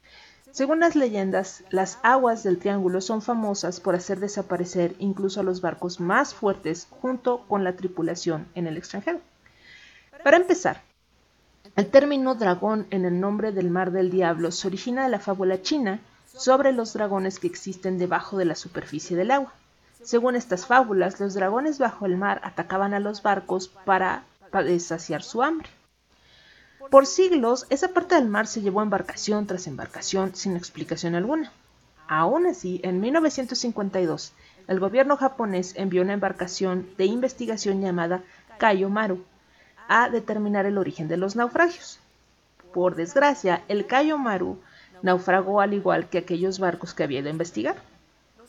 Según 0.51 0.81
las 0.81 0.97
leyendas, 0.97 1.65
las 1.71 1.99
aguas 2.03 2.43
del 2.43 2.59
triángulo 2.59 3.01
son 3.01 3.23
famosas 3.23 3.81
por 3.81 3.95
hacer 3.95 4.21
desaparecer 4.21 4.95
incluso 4.99 5.41
a 5.41 5.45
los 5.45 5.63
barcos 5.63 5.99
más 5.99 6.35
fuertes 6.35 6.89
junto 6.91 7.47
con 7.49 7.65
la 7.65 7.75
tripulación 7.75 8.47
en 8.55 8.67
el 8.67 8.77
extranjero. 8.77 9.21
Para 10.23 10.37
empezar, 10.37 10.83
el 11.75 11.87
término 11.87 12.35
dragón 12.35 12.87
en 12.91 13.07
el 13.07 13.19
nombre 13.19 13.53
del 13.53 13.71
mar 13.71 13.93
del 13.93 14.11
diablo 14.11 14.51
se 14.51 14.67
origina 14.67 15.05
de 15.05 15.09
la 15.09 15.21
fábula 15.21 15.63
china 15.63 16.01
sobre 16.27 16.73
los 16.73 16.93
dragones 16.93 17.39
que 17.39 17.47
existen 17.47 17.97
debajo 17.99 18.37
de 18.37 18.45
la 18.45 18.55
superficie 18.55 19.17
del 19.17 19.31
agua. 19.31 19.55
Según 20.03 20.35
estas 20.35 20.67
fábulas, 20.67 21.21
los 21.21 21.35
dragones 21.35 21.79
bajo 21.79 22.07
el 22.07 22.17
mar 22.17 22.41
atacaban 22.45 22.93
a 22.93 23.01
los 23.01 23.23
barcos 23.23 23.69
para, 23.69 24.25
para 24.51 24.79
saciar 24.81 25.23
su 25.23 25.43
hambre. 25.43 25.69
Por 26.91 27.07
siglos, 27.07 27.67
esa 27.71 27.89
parte 27.89 28.17
del 28.17 28.29
mar 28.29 28.47
se 28.47 28.61
llevó 28.61 28.83
embarcación 28.83 29.47
tras 29.47 29.67
embarcación 29.67 30.35
sin 30.35 30.57
explicación 30.57 31.15
alguna. 31.15 31.53
Aún 32.09 32.47
así, 32.47 32.81
en 32.83 33.01
1952, 33.01 34.33
el 34.69 34.81
gobierno 34.81 35.17
japonés 35.17 35.75
envió 35.77 36.03
una 36.03 36.13
embarcación 36.13 36.89
de 36.99 37.07
investigación 37.07 37.81
llamada 37.81 38.23
Kayomaru 38.59 39.25
a 39.89 40.11
determinar 40.11 40.67
el 40.67 40.79
origen 40.79 41.09
de 41.09 41.17
los 41.17 41.37
naufragios. 41.37 41.99
Por 42.75 42.97
desgracia, 42.97 43.63
el 43.69 43.87
Kayomaru 43.87 44.59
naufragó 45.03 45.61
al 45.61 45.75
igual 45.75 46.09
que 46.09 46.19
aquellos 46.19 46.59
barcos 46.59 46.93
que 46.93 47.05
había 47.05 47.21
ido 47.21 47.29
a 47.29 47.33
investigar. 47.33 47.77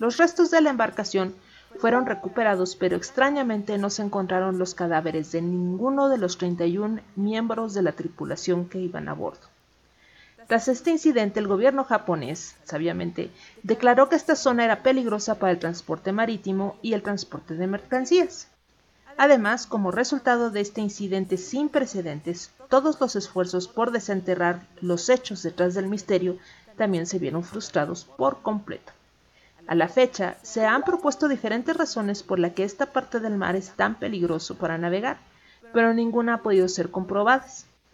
Los 0.04 0.18
restos 0.18 0.51
de 0.51 0.60
la 0.60 0.70
embarcación 0.70 1.34
fueron 1.80 2.06
recuperados, 2.06 2.76
pero 2.76 2.97
extrañamente 2.97 3.78
no 3.78 3.89
se 3.89 4.01
encontraron 4.01 4.60
los 4.60 4.76
cadáveres 4.76 5.32
de 5.32 5.41
ninguno 5.41 6.10
de 6.10 6.18
los 6.18 6.38
31 6.38 6.99
miembros 7.16 7.74
de 7.74 7.84
la 7.84 7.93
tripulación 7.93 8.68
que 8.68 8.80
iban 8.80 9.08
a 9.08 9.14
bordo. 9.14 9.47
Tras 10.47 10.68
este 10.68 10.91
incidente, 10.91 11.39
el 11.39 11.47
gobierno 11.47 11.86
japonés, 11.86 12.58
sabiamente, 12.66 13.32
declaró 13.64 14.10
que 14.10 14.18
esta 14.18 14.36
zona 14.36 14.66
era 14.66 14.84
peligrosa 14.84 15.36
para 15.36 15.54
el 15.54 15.60
transporte 15.60 16.12
marítimo 16.12 16.76
y 16.82 16.91
el 16.91 17.01
transporte 17.01 17.54
de 17.54 17.68
mercancías. 17.68 18.49
Además, 19.16 19.66
como 19.66 19.89
resultado 19.89 20.49
de 20.49 20.60
este 20.60 20.82
incidente 20.82 21.38
sin 21.38 21.70
precedentes, 21.70 22.51
todos 22.68 22.99
los 22.99 23.16
esfuerzos 23.16 23.70
por 23.70 23.91
desenterrar 23.91 24.68
los 24.82 25.08
hechos 25.08 25.43
detrás 25.43 25.76
del 25.76 25.88
misterio 25.88 26.39
también 26.76 27.06
se 27.06 27.20
vieron 27.20 27.45
frustrados 27.45 28.04
por 28.04 28.41
completo. 28.41 28.91
A 29.66 29.76
la 29.76 29.88
fecha, 29.88 30.38
se 30.41 30.66
han 30.66 30.84
propuesto 30.84 31.28
diferentes 31.28 31.76
razones 31.76 32.22
por 32.22 32.39
las 32.39 32.53
que 32.53 32.64
esta 32.64 32.88
parte 32.88 33.20
del 33.20 33.38
mar 33.38 33.55
es 33.55 33.72
tan 33.72 33.95
peligroso 33.95 34.55
para 34.55 34.78
navegar, 34.78 35.18
pero 35.72 35.93
ninguna 35.93 36.36
ha 36.36 36.41
podido 36.41 36.68
ser 36.68 36.91
comprobada. 36.91 37.45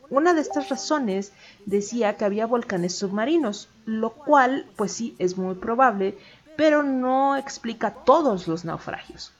Una 0.10 0.34
de 0.34 0.42
estas 0.42 0.70
razones 0.70 1.32
decía 1.66 2.18
que 2.18 2.26
había 2.26 2.48
volcanes 2.48 2.96
submarinos, 2.96 3.70
lo 3.86 4.12
cual, 4.12 4.66
pues 4.76 4.92
sí, 4.92 5.16
es 5.20 5.38
muy 5.38 5.54
probable, 5.54 6.18
pero 6.58 6.82
no 6.82 7.38
explica 7.38 7.92
todos 7.92 8.48
los 8.48 8.66
naufragios. 8.66 9.32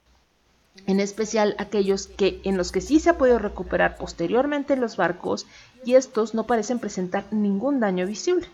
En 0.86 1.00
especial 1.00 1.56
aquellos 1.58 2.08
que, 2.08 2.40
en 2.44 2.56
los 2.56 2.72
que 2.72 2.82
sí 2.82 3.00
se 3.00 3.10
ha 3.10 3.18
podido 3.18 3.40
recuperar 3.40 3.98
posteriormente 3.98 4.76
los 4.76 4.96
barcos 4.96 5.48
y 5.84 5.96
estos 5.96 6.36
no 6.36 6.46
parecen 6.46 6.80
presentar 6.80 7.26
ningún 7.32 7.80
daño 7.80 8.06
visible. 8.06 8.48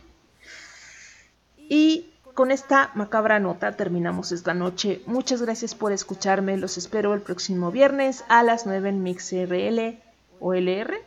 Y 1.57 2.13
con 2.35 2.51
esta 2.51 2.91
macabra 2.95 3.39
nota 3.39 3.71
terminamos 3.77 4.33
esta 4.33 4.53
noche. 4.53 5.01
Muchas 5.05 5.41
gracias 5.41 5.73
por 5.73 5.93
escucharme. 5.93 6.57
Los 6.57 6.77
espero 6.77 7.13
el 7.13 7.21
próximo 7.21 7.71
viernes 7.71 8.25
a 8.27 8.43
las 8.43 8.65
9 8.65 8.89
en 8.89 9.03
MixRL 9.03 9.99
o 10.41 10.53
LR. 10.53 11.01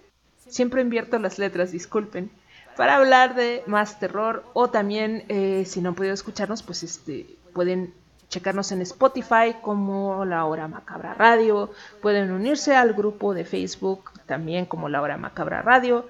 Siempre 0.48 0.80
invierto 0.80 1.18
las 1.18 1.38
letras, 1.38 1.70
disculpen. 1.70 2.30
Para 2.76 2.96
hablar 2.96 3.34
de 3.34 3.62
más 3.66 4.00
terror 4.00 4.42
o 4.54 4.70
también, 4.70 5.24
eh, 5.28 5.64
si 5.66 5.82
no 5.82 5.90
han 5.90 5.94
podido 5.94 6.14
escucharnos, 6.14 6.62
pues 6.62 6.82
este, 6.82 7.26
pueden 7.52 7.92
checarnos 8.30 8.72
en 8.72 8.80
Spotify 8.80 9.56
como 9.60 10.24
La 10.24 10.46
Hora 10.46 10.66
Macabra 10.66 11.12
Radio. 11.12 11.70
Pueden 12.00 12.32
unirse 12.32 12.74
al 12.74 12.94
grupo 12.94 13.34
de 13.34 13.44
Facebook 13.44 14.10
también 14.24 14.64
como 14.64 14.88
La 14.88 15.02
Hora 15.02 15.18
Macabra 15.18 15.60
Radio. 15.60 16.08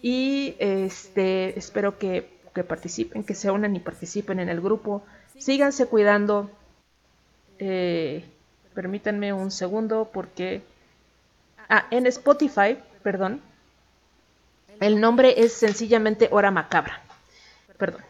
Y 0.00 0.54
este, 0.60 1.58
espero 1.58 1.98
que 1.98 2.39
que 2.54 2.64
participen, 2.64 3.24
que 3.24 3.34
se 3.34 3.50
unan 3.50 3.76
y 3.76 3.80
participen 3.80 4.40
en 4.40 4.48
el 4.48 4.60
grupo. 4.60 5.02
Síganse 5.38 5.86
cuidando. 5.86 6.50
Eh, 7.58 8.24
permítanme 8.74 9.32
un 9.32 9.50
segundo 9.50 10.10
porque... 10.12 10.62
Ah, 11.68 11.86
en 11.90 12.06
Spotify, 12.06 12.78
perdón. 13.02 13.40
El 14.80 15.00
nombre 15.00 15.42
es 15.42 15.52
sencillamente 15.52 16.28
Hora 16.32 16.50
Macabra. 16.50 17.00
Perdón. 17.78 18.02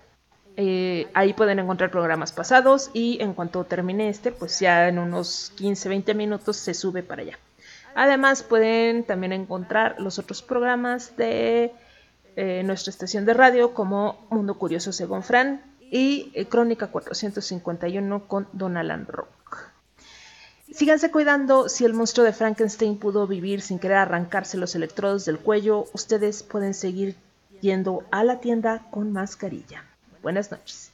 Eh, 0.57 1.09
ahí 1.15 1.33
pueden 1.33 1.59
encontrar 1.59 1.91
programas 1.91 2.33
pasados 2.33 2.91
y 2.93 3.19
en 3.23 3.35
cuanto 3.35 3.65
termine 3.65 4.09
este, 4.09 4.33
pues 4.33 4.61
ya 4.61 4.89
en 4.89 4.99
unos 4.99 5.53
15-20 5.57 6.15
minutos 6.15 6.57
se 6.57 6.75
sube 6.75 7.03
para 7.03 7.23
allá. 7.23 7.39
Además 7.95 8.43
pueden 8.43 9.05
también 9.05 9.33
encontrar 9.33 9.97
los 9.99 10.19
otros 10.19 10.43
programas 10.43 11.17
de 11.17 11.73
eh, 12.37 12.63
nuestra 12.65 12.91
estación 12.91 13.25
de 13.25 13.35
radio 13.35 13.75
como 13.75 14.27
Mundo 14.31 14.55
Curioso 14.57 14.93
según 14.93 15.23
Fran 15.23 15.63
y 15.91 16.31
eh, 16.35 16.47
Crónica 16.47 16.87
451 16.87 18.29
con 18.29 18.49
Don 18.53 18.77
Alan 18.77 19.07
Rock. 19.07 19.71
Síganse 20.73 21.11
cuidando, 21.11 21.69
si 21.69 21.85
el 21.85 21.95
monstruo 21.95 22.25
de 22.25 22.33
Frankenstein 22.33 22.97
pudo 22.97 23.27
vivir 23.27 23.61
sin 23.61 23.81
querer 23.81 23.99
arrancarse 23.99 24.57
los 24.57 24.77
electrodos 24.77 25.25
del 25.25 25.41
cuello, 25.41 25.87
ustedes 25.93 26.45
pueden 26.45 26.75
seguir 26.75 27.17
yendo 27.61 28.05
a 28.13 28.23
la 28.23 28.41
tienda 28.41 28.87
con 28.91 29.13
mascarilla. 29.13 29.85
Buenas 30.23 30.51
noches. 30.53 30.93